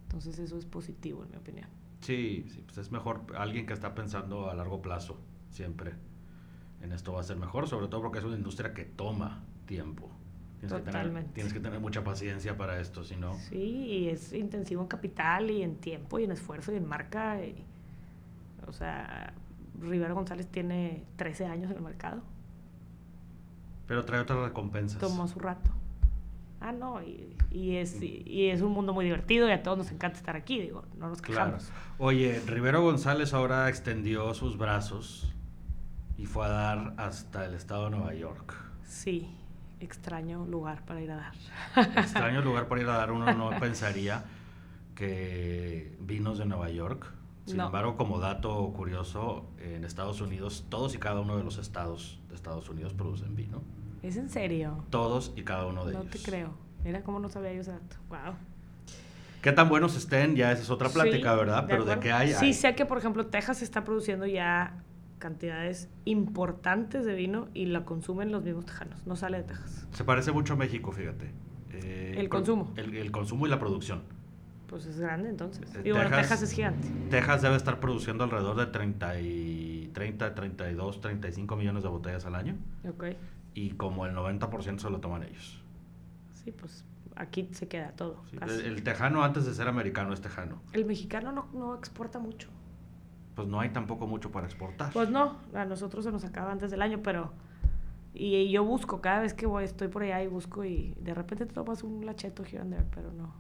[0.04, 1.70] Entonces eso es positivo, en mi opinión.
[2.06, 5.94] Sí, sí, pues es mejor alguien que está pensando a largo plazo, siempre.
[6.82, 10.12] En esto va a ser mejor, sobre todo porque es una industria que toma tiempo.
[10.68, 11.32] Totalmente.
[11.34, 13.36] tienes que tener mucha paciencia para esto, si no...
[13.36, 17.40] Sí, y es intensivo en capital y en tiempo y en esfuerzo y en marca.
[18.68, 19.34] o sea,
[19.80, 22.22] Rivero González tiene 13 años en el mercado.
[23.88, 25.00] Pero trae otras recompensas.
[25.00, 25.72] Tomó su rato.
[26.66, 27.00] Ah, no,
[27.52, 30.60] y, es, y, es un mundo muy divertido y a todos nos encanta estar aquí,
[30.60, 31.70] digo, no nos quejamos.
[32.00, 35.32] Oye, Rivero González ahora extendió sus brazos
[36.18, 38.56] y fue a dar hasta el estado de Nueva York.
[38.84, 39.30] Sí,
[39.80, 41.34] extraño lugar para ir a dar.
[41.98, 43.12] Extraño lugar para ir a dar.
[43.12, 44.26] Uno no pensaría
[44.96, 47.14] que vinos de Nueva York.
[47.46, 52.20] Sin embargo, como dato curioso, en Estados Unidos, todos y cada uno de los estados
[52.28, 53.62] de Estados Unidos producen vino.
[54.06, 54.86] ¿Es en serio?
[54.92, 56.06] Todos y cada uno de ellos.
[56.06, 56.54] No te creo.
[56.84, 57.96] Mira cómo no sabía yo ese dato.
[58.10, 58.36] Wow.
[59.42, 61.66] Qué tan buenos estén, ya esa es otra plática, ¿verdad?
[61.68, 62.34] Pero de qué hay.
[62.34, 64.84] Sí, sé que, por ejemplo, Texas está produciendo ya
[65.18, 69.88] cantidades importantes de vino y la consumen los mismos tejanos, no sale de Texas.
[69.92, 71.32] Se parece mucho a México, fíjate.
[71.74, 72.74] Eh, el consumo.
[72.76, 74.04] El, consumo y la producción.
[74.68, 75.68] Pues es grande entonces.
[75.84, 76.88] Y bueno, Texas es gigante.
[77.10, 82.36] Texas debe estar produciendo alrededor de 30, y, 30, 32, 35 millones de botellas al
[82.36, 82.56] año.
[82.88, 83.06] Ok.
[83.56, 85.64] Y como el 90% se lo toman ellos.
[86.34, 86.86] Sí, pues
[87.16, 88.22] aquí se queda todo.
[88.48, 90.62] el, tejano antes de ser americano es tejano.
[90.74, 92.50] El mexicano no, no exporta mucho
[93.36, 94.92] pues no hay tampoco mucho para exportar.
[94.94, 97.34] Pues no, a nosotros se nos acaba antes del año, pero...
[98.14, 101.46] Y, yo busco, cada vez que voy, estoy por allá y busco y de repente
[101.46, 103.36] te tomas un lacheto there, pero no.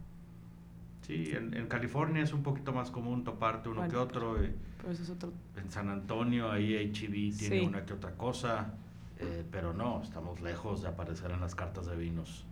[1.03, 4.35] Sí, en, California es un poquito más común toparte uno que otro.
[4.83, 5.31] pues es otro.
[5.55, 8.73] En San Antonio ahí HB tiene una que otra cosa,
[9.19, 12.45] eh, pero no, estamos lejos de aparecer en las cartas de vinos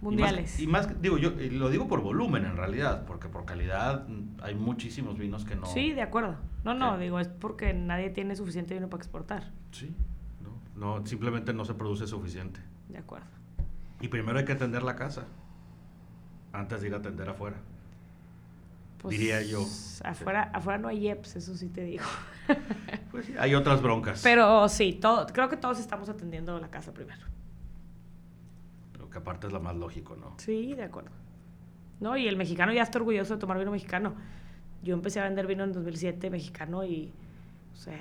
[0.00, 0.58] mundiales.
[0.58, 4.54] Y más, digo, yo lo digo por volumen en realidad, porque por calidad mm, hay
[4.54, 5.66] muchísimos vinos que no.
[5.66, 6.36] Sí, de acuerdo.
[6.64, 9.52] No, no, digo, es porque nadie tiene suficiente vino para exportar.
[9.72, 9.94] Sí,
[10.76, 12.60] no, no, simplemente no se produce suficiente.
[12.88, 13.26] De acuerdo.
[14.00, 15.26] Y primero hay que atender la casa,
[16.52, 17.56] antes de ir a atender afuera.
[18.98, 19.64] Pues, diría yo.
[20.04, 22.04] Afuera, afuera no hay IEPS, eso sí te digo.
[23.10, 24.20] pues sí, hay otras broncas.
[24.22, 27.22] Pero sí, todo, creo que todos estamos atendiendo la casa primero
[29.10, 30.34] que aparte es lo más lógico, ¿no?
[30.38, 31.10] Sí, de acuerdo.
[32.00, 34.14] No, y el mexicano ya está orgulloso de tomar vino mexicano.
[34.82, 37.12] Yo empecé a vender vino en 2007 mexicano y,
[37.72, 37.98] o sea,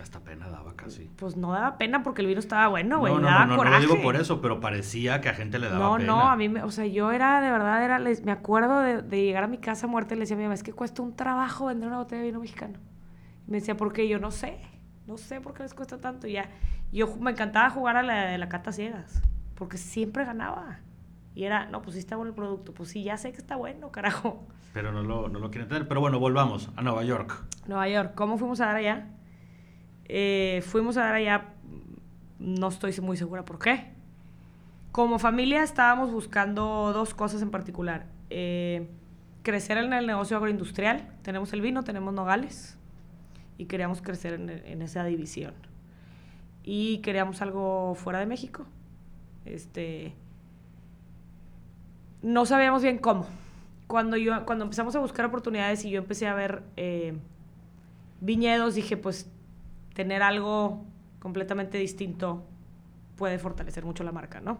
[0.00, 1.10] Hasta pena daba casi.
[1.16, 3.12] Pues no daba pena porque el vino estaba bueno, güey.
[3.12, 5.58] No, no, daba no, no, no lo digo por eso, pero parecía que a gente
[5.58, 6.06] le daba No, pena.
[6.06, 9.02] no, a mí, me, o sea, yo era, de verdad, era, les- me acuerdo de,
[9.02, 11.02] de llegar a mi casa muerta y le decía a mi mamá, es que cuesta
[11.02, 12.78] un trabajo vender una botella de vino mexicano.
[13.46, 14.08] Me decía, ¿por qué?
[14.08, 14.58] Yo no sé,
[15.06, 16.26] no sé por qué les cuesta tanto.
[16.26, 16.50] Ya,
[16.92, 19.22] yo me encantaba jugar a la de la cata ciegas,
[19.54, 20.80] porque siempre ganaba.
[21.34, 23.56] Y era, no, pues sí está bueno el producto, pues sí, ya sé que está
[23.56, 24.46] bueno, carajo.
[24.72, 25.88] Pero no lo, no lo quieren tener.
[25.88, 27.44] Pero bueno, volvamos a Nueva York.
[27.66, 29.08] Nueva York, ¿cómo fuimos a dar allá?
[30.06, 31.54] Eh, fuimos a dar allá,
[32.38, 33.92] no estoy muy segura por qué.
[34.92, 38.06] Como familia estábamos buscando dos cosas en particular.
[38.30, 38.88] Eh,
[39.42, 41.12] crecer en el negocio agroindustrial.
[41.22, 42.78] Tenemos el vino, tenemos nogales.
[43.58, 45.54] Y queríamos crecer en, en esa división.
[46.62, 48.66] Y queríamos algo fuera de México.
[49.44, 50.14] Este,
[52.24, 53.26] no sabíamos bien cómo.
[53.86, 57.18] Cuando, yo, cuando empezamos a buscar oportunidades y yo empecé a ver eh,
[58.20, 59.30] viñedos, dije, pues
[59.92, 60.82] tener algo
[61.18, 62.42] completamente distinto
[63.16, 64.58] puede fortalecer mucho la marca, ¿no?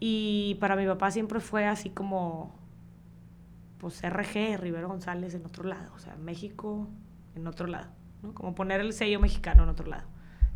[0.00, 2.52] Y para mi papá siempre fue así como,
[3.78, 6.88] pues RG, Rivero González en otro lado, o sea, México
[7.34, 7.88] en otro lado,
[8.22, 8.34] ¿no?
[8.34, 10.04] Como poner el sello mexicano en otro lado.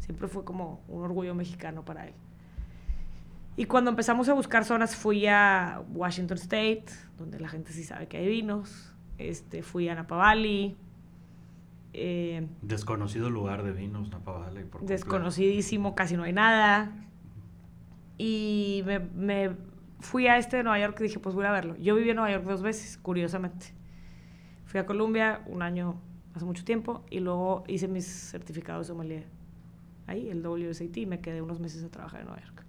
[0.00, 2.14] Siempre fue como un orgullo mexicano para él.
[3.56, 6.84] Y cuando empezamos a buscar zonas, fui a Washington State,
[7.16, 8.92] donde la gente sí sabe que hay vinos.
[9.18, 10.76] Este, fui a Napa Valley.
[11.94, 14.64] eh, Desconocido lugar de vinos, Napa Valley.
[14.64, 16.92] por desconocidísimo, casi no hay nada.
[18.18, 19.56] Y me, me
[20.00, 21.76] fui a este de Nueva York y dije, pues voy a verlo.
[21.76, 23.72] Yo viví en Nueva York dos veces, curiosamente.
[24.66, 25.96] Fui a Colombia un año,
[26.36, 29.24] hace mucho tiempo, y luego hice mis certificados de sommelier.
[30.06, 32.64] Ahí, el WSAT, y me quedé unos meses a trabajar en Nueva York.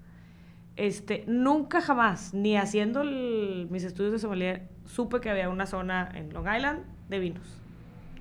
[0.76, 6.10] Este, nunca jamás, ni haciendo el- mis estudios de sommelier, supe que había una zona
[6.14, 7.48] en Long Island de vinos.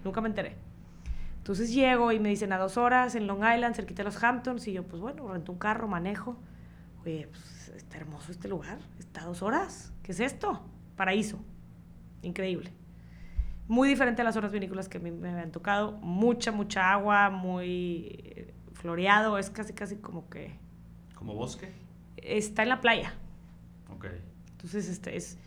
[0.05, 0.57] Nunca me enteré.
[1.39, 4.67] Entonces llego y me dicen a dos horas en Long Island, cerquita de los Hamptons,
[4.69, 6.37] y yo, pues bueno, rento un carro, manejo.
[7.05, 9.93] Oye, pues está hermoso este lugar, está a dos horas.
[10.03, 10.61] ¿Qué es esto?
[10.97, 11.39] Paraíso.
[12.23, 12.73] Increíble.
[13.69, 15.93] Muy diferente a las zonas vinícolas que a mí me habían tocado.
[15.93, 19.39] Mucha, mucha agua, muy eh, floreado.
[19.39, 20.59] Es casi, casi como que
[21.15, 21.73] ¿Como bosque?
[22.17, 23.15] está en la playa.
[23.95, 24.07] Ok.
[24.53, 25.39] Entonces, este es,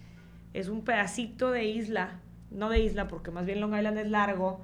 [0.53, 2.20] es un pedacito de isla,
[2.51, 4.61] no de isla, porque más bien Long Island es largo,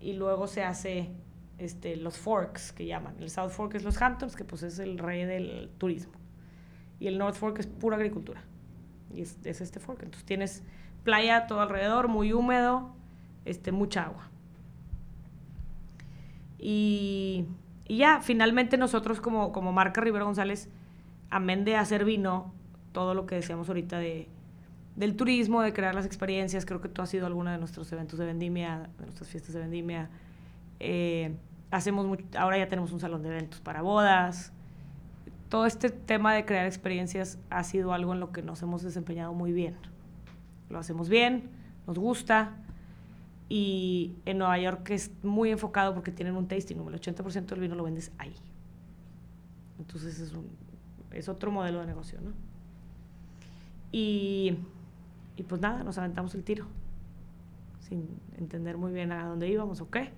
[0.00, 1.10] y luego se hace
[1.58, 3.14] este, los Forks, que llaman.
[3.20, 6.12] El South Fork es los Hamptons, que pues es el rey del turismo.
[6.98, 8.42] Y el North Fork es pura agricultura.
[9.14, 10.02] Y es, es este fork.
[10.02, 10.62] Entonces tienes
[11.04, 12.94] playa todo alrededor, muy húmedo,
[13.44, 14.28] este, mucha agua.
[16.58, 17.46] Y,
[17.88, 20.68] ya, finalmente nosotros como, como marca Rivero González,
[21.30, 22.54] amén de hacer vino,
[22.92, 24.28] todo lo que decíamos ahorita de,
[24.96, 27.90] del turismo, de crear las experiencias, creo que tú has ido a alguno de nuestros
[27.92, 30.10] eventos de vendimia, de nuestras fiestas de vendimia.
[30.80, 31.34] Eh,
[31.70, 34.52] hacemos ahora ya tenemos un salón de eventos para bodas.
[35.48, 39.34] Todo este tema de crear experiencias ha sido algo en lo que nos hemos desempeñado
[39.34, 39.76] muy bien.
[40.72, 41.50] Lo hacemos bien,
[41.86, 42.56] nos gusta.
[43.48, 46.88] Y en Nueva York es muy enfocado porque tienen un tasting room.
[46.88, 48.34] El 80% del vino lo vendes ahí.
[49.78, 50.48] Entonces es, un-
[51.10, 52.30] es otro modelo de negocio, ¿no?
[53.90, 54.56] Y,
[55.36, 56.66] y pues nada, nos aventamos el tiro.
[57.80, 58.08] Sin
[58.38, 60.10] entender muy bien a dónde íbamos o qué.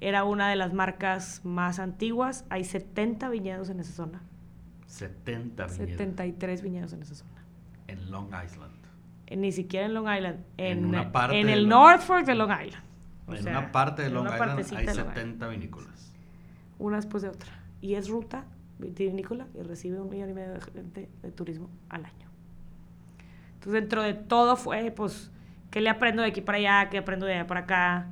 [0.00, 2.46] Era una de las marcas más antiguas.
[2.48, 4.22] Hay 70 viñedos en esa zona.
[4.86, 7.44] 70 viñedos 73 viñedos en esa zona.
[7.88, 8.72] en Long Island.
[9.36, 10.44] Ni siquiera en Long Island.
[10.56, 12.84] En, En una parte en el Long- North Fork de Long Island.
[13.26, 15.14] O en sea, una parte de Long Island hay de Long Island.
[15.14, 16.14] 70 vinícolas.
[16.78, 17.50] Una después de otra.
[17.80, 18.44] Y es ruta
[18.78, 22.28] vitivinícola y recibe un millón y medio de gente de turismo al año.
[23.54, 25.30] Entonces, dentro de todo fue, pues,
[25.70, 26.88] ¿qué le aprendo de aquí para allá?
[26.90, 28.06] ¿Qué aprendo de allá para acá?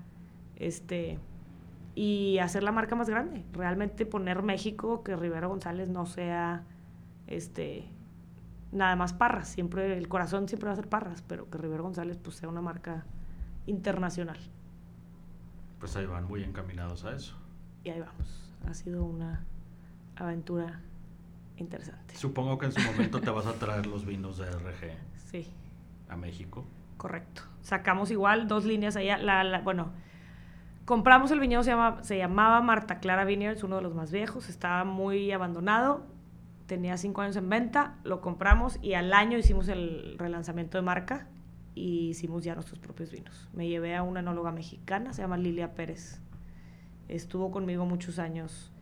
[0.56, 1.18] Este,
[1.94, 3.44] y hacer la marca más grande.
[3.52, 6.64] Realmente poner México, que Rivera González no sea,
[7.26, 7.86] este,
[8.76, 9.48] nada más Parras.
[9.48, 12.60] Siempre, el corazón siempre va a ser Parras, pero que Rivera González, pues, sea una
[12.60, 13.04] marca
[13.66, 14.38] internacional.
[15.80, 17.36] Pues ahí van muy encaminados a eso.
[17.84, 18.52] Y ahí vamos.
[18.68, 19.44] Ha sido una
[20.16, 20.80] aventura
[21.56, 22.16] interesante.
[22.16, 25.48] Supongo que en su momento te vas a traer los vinos de RG Sí,
[26.08, 26.64] a México.
[26.96, 27.42] correcto.
[27.60, 29.18] Sacamos igual dos líneas allá.
[29.18, 29.90] La, la- bueno,
[30.84, 34.48] compramos el viñedo, se, llama, se llamaba Marta Clara Vineyards, uno de los más viejos.
[34.48, 36.04] Estaba muy abandonado.
[36.66, 37.96] Tenía cinco años en venta.
[38.02, 41.28] Lo compramos y al año hicimos el relanzamiento de marca
[41.74, 43.48] y hicimos ya nuestros propios vinos.
[43.52, 46.20] Me llevé a una enóloga mexicana, se llama Lilia Pérez.
[47.08, 48.72] Estuvo conmigo muchos años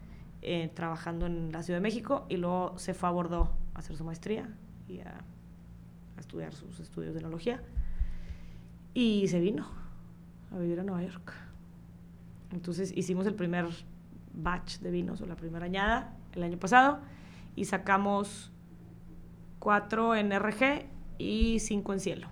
[0.41, 3.97] eh, trabajando en la Ciudad de México y luego se fue a Bordeaux a hacer
[3.97, 4.49] su maestría
[4.89, 5.24] y a,
[6.16, 7.62] a estudiar sus estudios de enología.
[8.95, 9.66] Y se vino
[10.53, 11.35] a vivir a Nueva York.
[12.51, 13.66] Entonces hicimos el primer
[14.32, 17.01] batch de vinos o la primera añada el año pasado
[17.57, 18.51] y sacamos
[19.59, 20.87] cuatro en RG
[21.19, 22.29] y cinco en cielo.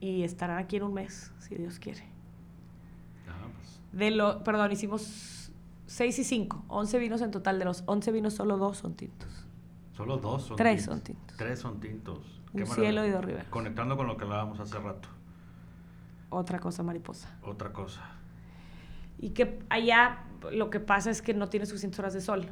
[0.00, 2.04] Y estarán aquí en un mes, si Dios quiere.
[3.28, 5.50] Ah, pues, De lo, perdón, hicimos
[5.86, 7.58] 6 y 5, 11 vinos en total.
[7.58, 9.46] De los 11 vinos, solo dos son tintos.
[9.92, 10.94] solo dos son Tres tintos.
[10.94, 11.36] son tintos.
[11.36, 12.40] Tres son tintos.
[12.52, 13.48] Un cielo y dos riberas.
[13.48, 15.08] Conectando con lo que hablábamos hace rato.
[16.30, 17.36] Otra cosa mariposa.
[17.42, 18.02] Otra cosa.
[19.18, 22.48] Y que allá lo que pasa es que no tiene suficientes horas de sol.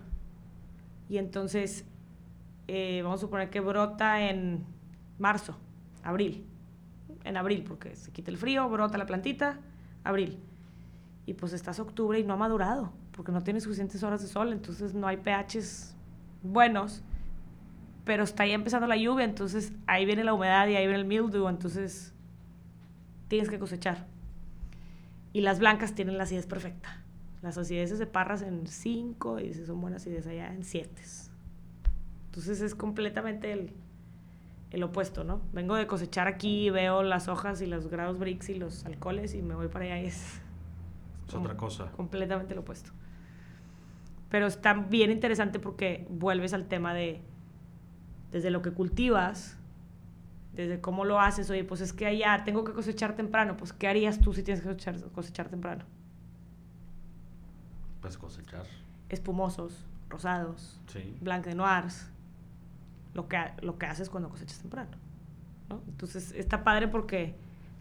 [1.09, 1.85] Y entonces,
[2.69, 4.65] eh, vamos a suponer que brota en
[5.19, 5.57] marzo,
[6.03, 6.45] abril.
[7.25, 9.61] En abril, porque se quita el frío, brota la plantita,
[10.05, 10.39] abril.
[11.27, 14.53] Y pues estás octubre y no ha madurado, porque no tiene suficientes horas de sol,
[14.53, 15.97] entonces no hay pHs
[16.43, 17.03] buenos.
[18.05, 21.07] Pero está ya empezando la lluvia, entonces ahí viene la humedad y ahí viene el
[21.07, 22.15] mildew, entonces
[23.29, 24.07] tienes que cosechar.
[25.33, 27.03] Y las blancas tienen la acidez perfecta.
[27.43, 30.91] Las acideces de parras en 5 y si son buenas acidez allá en 7.
[32.27, 33.73] Entonces es completamente el,
[34.71, 35.41] el opuesto, ¿no?
[35.53, 39.43] Vengo de cosechar aquí, veo las hojas y los grados Brix y los alcoholes y
[39.43, 40.41] me voy para allá y es
[41.29, 41.91] Es otra cosa.
[41.93, 42.91] completamente lo opuesto.
[44.29, 47.23] Pero está bien interesante porque vuelves al tema de
[48.33, 49.57] desde lo que cultivas,
[50.53, 53.87] desde cómo lo haces, oye, pues es que allá tengo que cosechar temprano, pues ¿qué
[53.89, 55.85] harías tú si tienes que cosechar, cosechar temprano?
[58.17, 58.65] Cosechar.
[59.09, 61.17] Espumosos, rosados, Sí.
[61.21, 62.11] blanc de noirs,
[63.15, 64.91] lo que, lo que haces cuando cosechas temprano.
[65.69, 65.81] ¿no?
[65.89, 67.35] Entonces está padre porque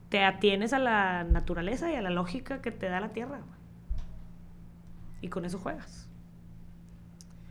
[0.09, 3.41] te atienes a la naturaleza y a la lógica que te da la tierra.
[5.21, 6.07] Y con eso juegas.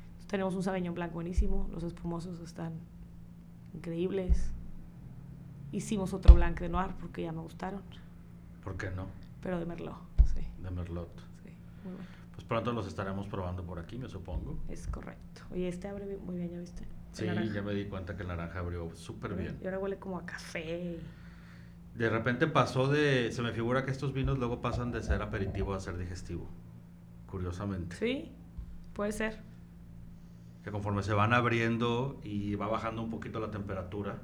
[0.09, 2.73] Entonces, tenemos un sabeñón blanco buenísimo, los espumosos están
[3.75, 4.51] increíbles.
[5.73, 7.83] Hicimos otro blanc de noir porque ya me gustaron,
[8.63, 9.07] ¿Por qué no?
[9.43, 9.97] pero de merlot,
[10.35, 11.11] sí, De Merlot.
[11.43, 11.51] sí,
[11.85, 12.09] muy bueno.
[12.49, 14.59] Pronto los estaremos probando por aquí, me supongo.
[14.69, 15.43] Es correcto.
[15.53, 16.85] Oye, este abre muy bien, ¿ya viste?
[17.13, 19.59] Sí, ya me di cuenta que el naranja abrió súper bien.
[19.63, 20.99] Y ahora huele como a café.
[21.95, 23.31] De repente pasó de.
[23.33, 26.49] Se me figura que estos vinos luego pasan de ser aperitivo a ser digestivo.
[27.29, 27.97] Curiosamente.
[27.97, 28.33] Sí,
[28.93, 29.41] puede ser.
[30.65, 34.19] Que conforme se van abriendo y va bajando un poquito la temperatura,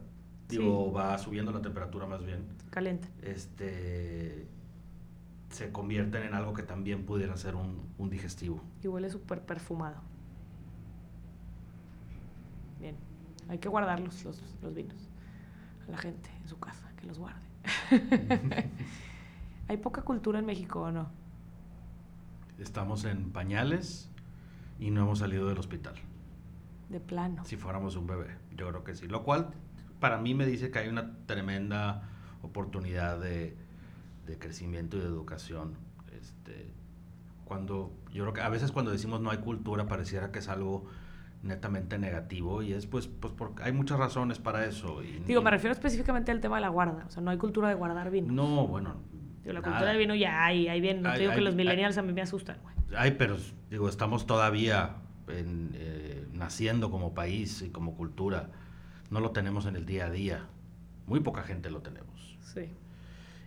[0.48, 0.92] digo, Sí.
[0.96, 3.08] va subiendo la temperatura más bien, Caliente.
[3.22, 4.46] este.
[5.50, 8.62] Se convierten en algo que también pudiera ser un, un digestivo.
[8.82, 10.00] Y huele súper perfumado.
[12.80, 12.96] Bien.
[13.48, 15.10] Hay que guardarlos, los, los vinos.
[15.88, 17.40] A la gente en su casa, que los guarde.
[19.68, 21.08] Hay poca cultura en México, ¿o no?
[22.58, 24.10] Estamos en pañales
[24.78, 25.94] y no hemos salido del hospital.
[26.88, 27.44] De plano.
[27.44, 29.06] Si fuéramos un bebé, yo creo que sí.
[29.06, 29.50] Lo cual
[30.00, 32.08] para mí me dice que hay una tremenda
[32.42, 33.56] oportunidad de,
[34.30, 35.74] de crecimiento y de educación.
[36.18, 36.72] Este,
[37.44, 40.86] cuando yo creo que a veces cuando decimos no hay cultura pareciera que es algo
[41.42, 45.02] netamente negativo y es pues pues porque hay muchas razones para eso.
[45.02, 47.04] Y, Digo, me refiero específicamente al tema de la guarda.
[47.06, 48.32] O sea, no hay cultura de guardar vino.
[48.32, 48.96] No, bueno.
[49.42, 49.72] Digo, la nada.
[49.72, 51.02] cultura del vino ya hay, hay bien.
[51.02, 52.74] No Hay- te digo que los millennials a mí me asustan, güey.
[52.96, 53.36] Ay, pero
[53.70, 54.96] digo, estamos todavía
[55.28, 58.50] en, eh, naciendo como país y como cultura.
[59.10, 60.46] No lo tenemos en el día a día.
[61.06, 62.36] Muy poca gente lo tenemos.
[62.42, 62.68] Sí.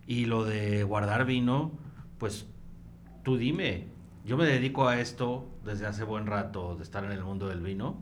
[0.08, 1.72] Y lo de guardar vino,
[2.18, 2.48] pues
[3.24, 3.88] tú dime,
[4.26, 7.62] yo me dedico a esto desde hace buen rato de estar en el mundo del
[7.62, 8.02] vino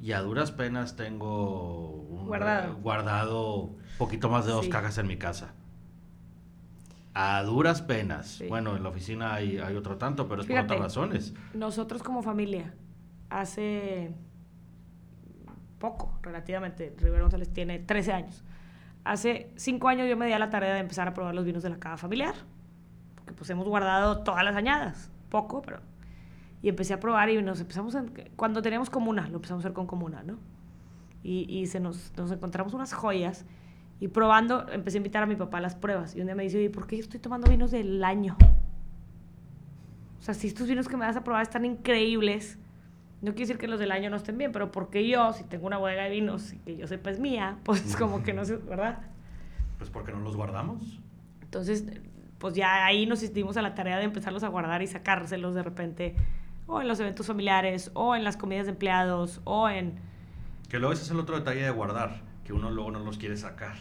[0.00, 2.76] y a duras penas tengo un Guardado.
[2.76, 4.70] guardado poquito más de dos Sí.
[4.70, 5.54] cajas en mi casa.
[7.12, 8.26] A duras penas.
[8.38, 8.46] Sí.
[8.46, 10.68] Bueno, en la oficina hay, hay otro tanto, pero es Fíjate.
[10.68, 11.34] por otras razones.
[11.54, 12.72] Nosotros como familia,
[13.28, 14.14] hace
[15.78, 18.44] poco, relativamente, Rivero González tiene 13 años.
[19.04, 21.62] Hace 5 años yo me di a la tarea de empezar a probar los vinos
[21.62, 22.34] de la cava familiar.
[23.14, 25.10] Porque pues hemos guardado todas las añadas.
[25.28, 25.80] Poco, pero...
[26.62, 27.94] Y empecé a probar y nos empezamos...
[27.94, 30.38] En, cuando teníamos comuna, lo empezamos a hacer con comuna, ¿no?
[31.22, 33.46] Y, y se nos, nos encontramos unas joyas.
[33.98, 36.14] Y probando, empecé a invitar a mi papá a las pruebas.
[36.14, 38.36] Y un día me dice, oye, ¿por qué estoy tomando vinos del año?
[40.20, 42.58] O sea, si estos vinos que me vas a probar están increíbles,
[43.22, 45.66] no quiere decir que los del año no estén bien, pero porque yo, si tengo
[45.66, 48.56] una bodega de vinos y que yo sepa es mía, pues como que no sé,
[48.56, 48.98] ¿verdad?
[49.78, 51.00] Pues porque no los guardamos.
[51.42, 51.84] Entonces,
[52.38, 55.62] pues ya ahí nos hicimos a la tarea de empezarlos a guardar y sacárselos de
[55.62, 56.16] repente,
[56.66, 59.94] o en los eventos familiares, o en las comidas de empleados, o en...
[60.68, 63.36] Que luego ese es el otro detalle de guardar, que uno luego no los quiere
[63.36, 63.76] sacar.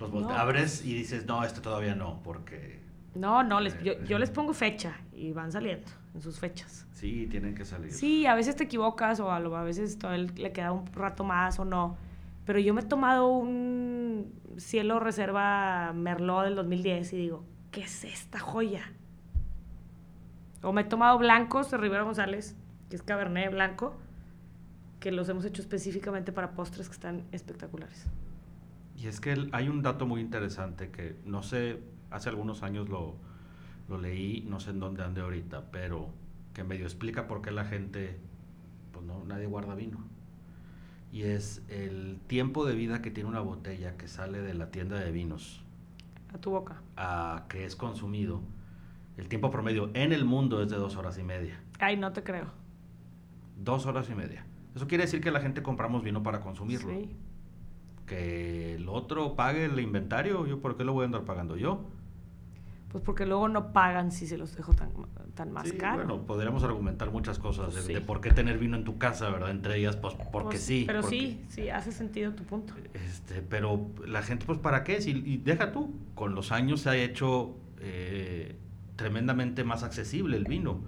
[0.00, 0.30] Los No.
[0.30, 2.80] abres y dices, no, este todavía no, porque
[3.14, 6.86] No, no, les, yo, yo les pongo fecha y van saliendo en sus fechas.
[6.92, 7.92] sí, tienen que salir.
[7.92, 11.24] Sí, a veces te equivocas o a, lo- a veces todavía le queda un rato
[11.24, 11.96] más o no.
[12.44, 18.04] Pero yo me he tomado un cielo reserva Merlot del 2010 y digo, ¿qué es
[18.04, 18.82] esta joya?
[20.62, 22.56] O me he tomado blancos de Rivera González,
[22.88, 23.96] que es Cabernet blanco,
[24.98, 28.06] que los hemos hecho específicamente para postres que están espectaculares.
[28.96, 31.80] Y es que hay un dato muy interesante que no sé,
[32.10, 33.14] hace algunos años lo,
[33.90, 36.08] lo leí, no sé en dónde ande ahorita, pero
[36.54, 38.20] que medio explica por qué la gente,
[38.92, 39.98] pues no, nadie guarda vino.
[41.12, 45.00] Y es el tiempo de vida que tiene una botella que sale de la tienda
[45.00, 45.64] de vinos.
[46.32, 46.80] A tu boca.
[46.96, 48.40] A que es consumido.
[49.16, 51.60] El tiempo promedio en el mundo es de dos horas y media.
[51.80, 52.46] Ay, no te creo.
[53.58, 54.46] Dos horas y media.
[54.76, 56.90] Eso quiere decir que la gente compramos vino para consumirlo.
[56.90, 57.10] Sí.
[58.06, 61.90] Que el otro pague el inventario, ¿yo por qué lo voy a andar pagando yo?
[62.90, 64.90] Pues porque luego no pagan si se los dejo tan,
[65.34, 65.98] tan más sí, caro.
[65.98, 69.50] Bueno, podríamos argumentar muchas cosas de, por qué tener vino en tu casa, ¿verdad?
[69.50, 70.84] Entre ellas, pues porque Pues, sí.
[70.88, 72.74] Pero porque- sí, sí, hace sentido tu punto.
[72.94, 75.00] Este, pero la gente, pues, ¿para qué?
[75.00, 78.56] Si, y deja tú, con los años se ha hecho eh,
[78.96, 80.80] tremendamente más accesible el vino.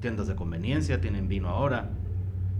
[0.00, 1.90] Tiendas de conveniencia tienen vino ahora,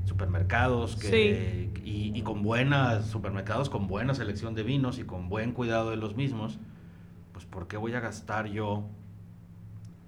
[0.04, 5.52] supermercados que, y, y con buenas, supermercados con buena selección de vinos y con buen
[5.52, 6.58] cuidado de los mismos.
[7.40, 8.84] Pues, ¿por qué voy a gastar yo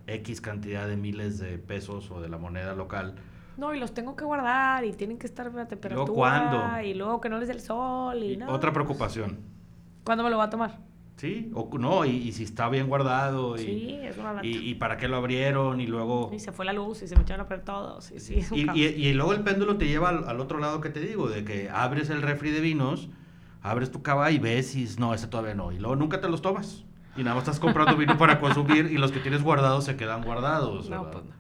[0.06, 3.14] X cantidad de miles de pesos o de la moneda local?
[3.56, 6.12] No, y los tengo que guardar y tienen que estar a temperatura.
[6.12, 6.82] ¿cuándo?
[6.86, 8.42] Y luego que no les dé el sol y, Y.
[8.42, 9.38] Otra preocupación.
[10.04, 10.78] ¿Cuándo me lo va a tomar?
[11.16, 14.46] Sí, o no, y, y si está bien guardado, y, Sí, es una lata.
[14.46, 16.30] y, y para qué lo abrieron, y luego...
[16.34, 18.04] Y se fue la luz y se me echaron a perder todos.
[18.04, 20.90] Sí, sí, Y, y- y luego el péndulo te lleva al, al otro lado que
[20.90, 23.08] te digo, de que abres el refri de vinos,
[23.62, 26.42] abres tu cava y ves y no, ese todavía no, y luego nunca te los
[26.42, 26.84] tomas.
[27.16, 30.22] Y nada más estás comprando vino para consumir y los que tienes guardados se quedan
[30.22, 30.88] guardados.
[30.88, 31.30] No, pues no.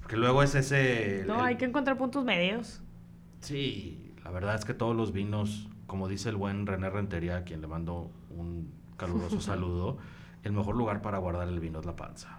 [0.00, 1.24] Porque luego es ese...
[1.26, 2.82] No, hay que encontrar puntos medios.
[3.40, 7.44] Sí, la verdad es que todos los vinos, como dice el buen René Rentería, a
[7.44, 9.98] quien le mando un caluroso saludo,
[10.42, 12.38] el mejor lugar para guardar el vino es la panza.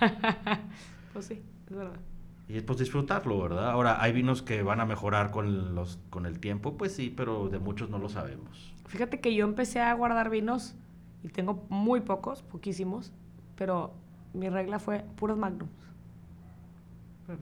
[1.12, 1.98] Pues sí, es verdad.
[2.48, 3.70] Y pues disfrutarlo, ¿verdad?
[3.70, 6.76] Ahora, ¿hay vinos que van a mejorar con, los, con el tiempo?
[6.76, 8.72] Pues sí, pero de muchos no lo sabemos.
[8.86, 10.76] Fíjate que yo empecé a guardar vinos
[11.22, 13.12] y tengo muy pocos, poquísimos,
[13.56, 13.92] pero
[14.34, 15.70] mi regla fue puros magnums.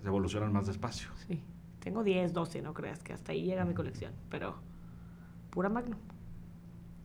[0.02, 1.08] Se evolucionan más despacio.
[1.28, 1.40] Sí,
[1.80, 4.56] tengo 10, 12, no creas que hasta ahí llega mi colección, pero
[5.50, 5.98] pura magnum.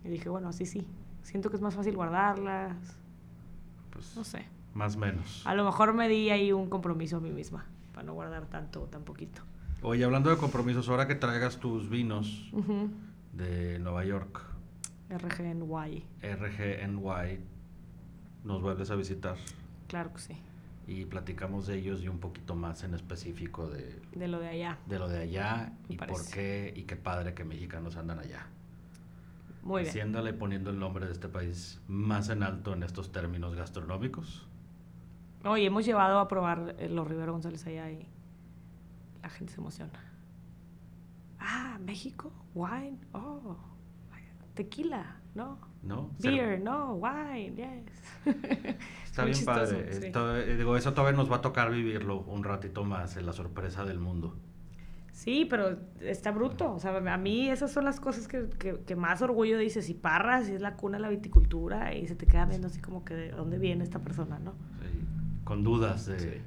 [0.03, 0.87] Y dije, bueno, así sí.
[1.21, 2.75] Siento que es más fácil guardarlas,
[3.91, 4.45] Pues no sé.
[4.73, 5.45] más menos.
[5.45, 8.81] A lo mejor me di ahí un compromiso a mí misma para no guardar tanto
[8.81, 9.43] o tan poquito.
[9.83, 12.51] Oye, hablando de compromisos, ahora que traigas tus vinos
[13.33, 14.41] de Nueva York,
[15.17, 17.39] RGNY, RGNY,
[18.43, 19.35] nos vuelves a visitar
[19.87, 20.37] claro que sí.
[20.87, 24.77] y platicamos de ellos y un poquito más en específico de, De lo de allá.
[24.87, 28.47] de lo de allá Me y por qué y qué padre que mexicanos andan allá.
[29.63, 29.89] Muy bien.
[29.89, 34.47] Haciéndole y poniendo el nombre de este país más en alto en estos términos gastronómicos.
[35.43, 38.07] Oye, hemos llevado a probar eh, los Rivero González allá y
[39.21, 39.91] la gente se emociona.
[41.39, 43.55] Ah, México, wine, oh,
[44.53, 46.11] tequila, no, ¿No?
[46.19, 48.35] beer, no, wine, yes.
[49.05, 49.45] Está bien chistoso,
[49.75, 49.93] padre.
[49.93, 50.05] sí.
[50.07, 53.33] Esto- eh, digo, eso todavía nos va a tocar vivirlo un ratito más, en la
[53.33, 54.35] sorpresa del mundo.
[55.13, 56.73] Sí, pero está bruto.
[56.73, 59.89] O sea, a mí esas son las cosas que, que- que más orgullo dices.
[59.89, 62.79] Y Parras y es la cuna de la viticultura y se te queda viendo así
[62.81, 64.53] como que de dónde viene esta persona, ¿no?
[64.81, 64.99] Sí,
[65.43, 66.41] Con dudas de...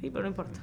[0.00, 0.60] Sí, pero no importa.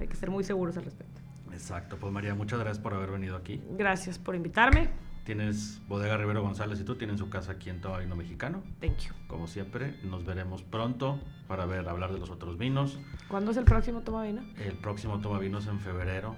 [0.00, 1.20] Hay que ser muy seguros al respecto.
[1.52, 1.96] Exacto.
[2.00, 3.62] Pues María, muchas gracias por haber venido aquí.
[3.78, 4.88] Gracias por invitarme.
[5.26, 8.62] Tienes Bodega Rivero González y tú tienen su casa aquí en Tabardino Mexicano.
[8.80, 9.12] Thank you.
[9.26, 13.00] Como siempre, nos veremos pronto para ver, hablar de los otros vinos.
[13.26, 14.42] ¿Cuándo es el próximo toma vino?
[14.56, 16.36] El próximo toma vinos en febrero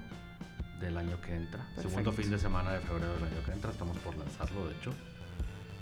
[0.80, 1.64] del año que entra.
[1.74, 1.88] Perfecto.
[1.90, 3.70] Segundo fin de semana de febrero del año que entra.
[3.70, 4.92] Estamos por lanzarlo, de hecho.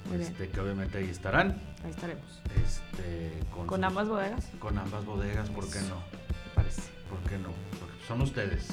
[0.09, 0.30] Muy bien.
[0.32, 1.61] este, Que obviamente ahí estarán.
[1.84, 2.42] Ahí estaremos.
[2.64, 5.94] Este, con, Con sus- ambas bodegas, Con ambas bodegas, ¿por qué no?
[5.96, 6.82] me parece.
[7.09, 7.50] ¿Por qué no?
[7.78, 8.68] Porque son ustedes.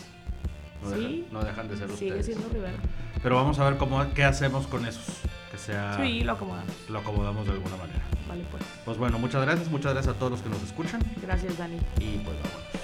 [0.82, 0.96] No, Sí.
[1.22, 2.26] dejan, no dejan de ser Sigue ustedes.
[2.26, 2.78] siendo Rivero.
[3.24, 5.06] Pero vamos a ver cómo, qué hacemos con esos.
[5.50, 5.98] Que sea.
[6.02, 6.74] Sí, lo acomodamos.
[6.90, 8.02] Lo acomodamos de alguna manera.
[8.28, 8.64] Vale, pues.
[8.84, 9.70] Pues bueno, muchas gracias.
[9.70, 11.02] Muchas gracias a todos los que nos escuchan.
[11.22, 11.78] Gracias, Dani.
[12.00, 12.83] Y pues vámonos.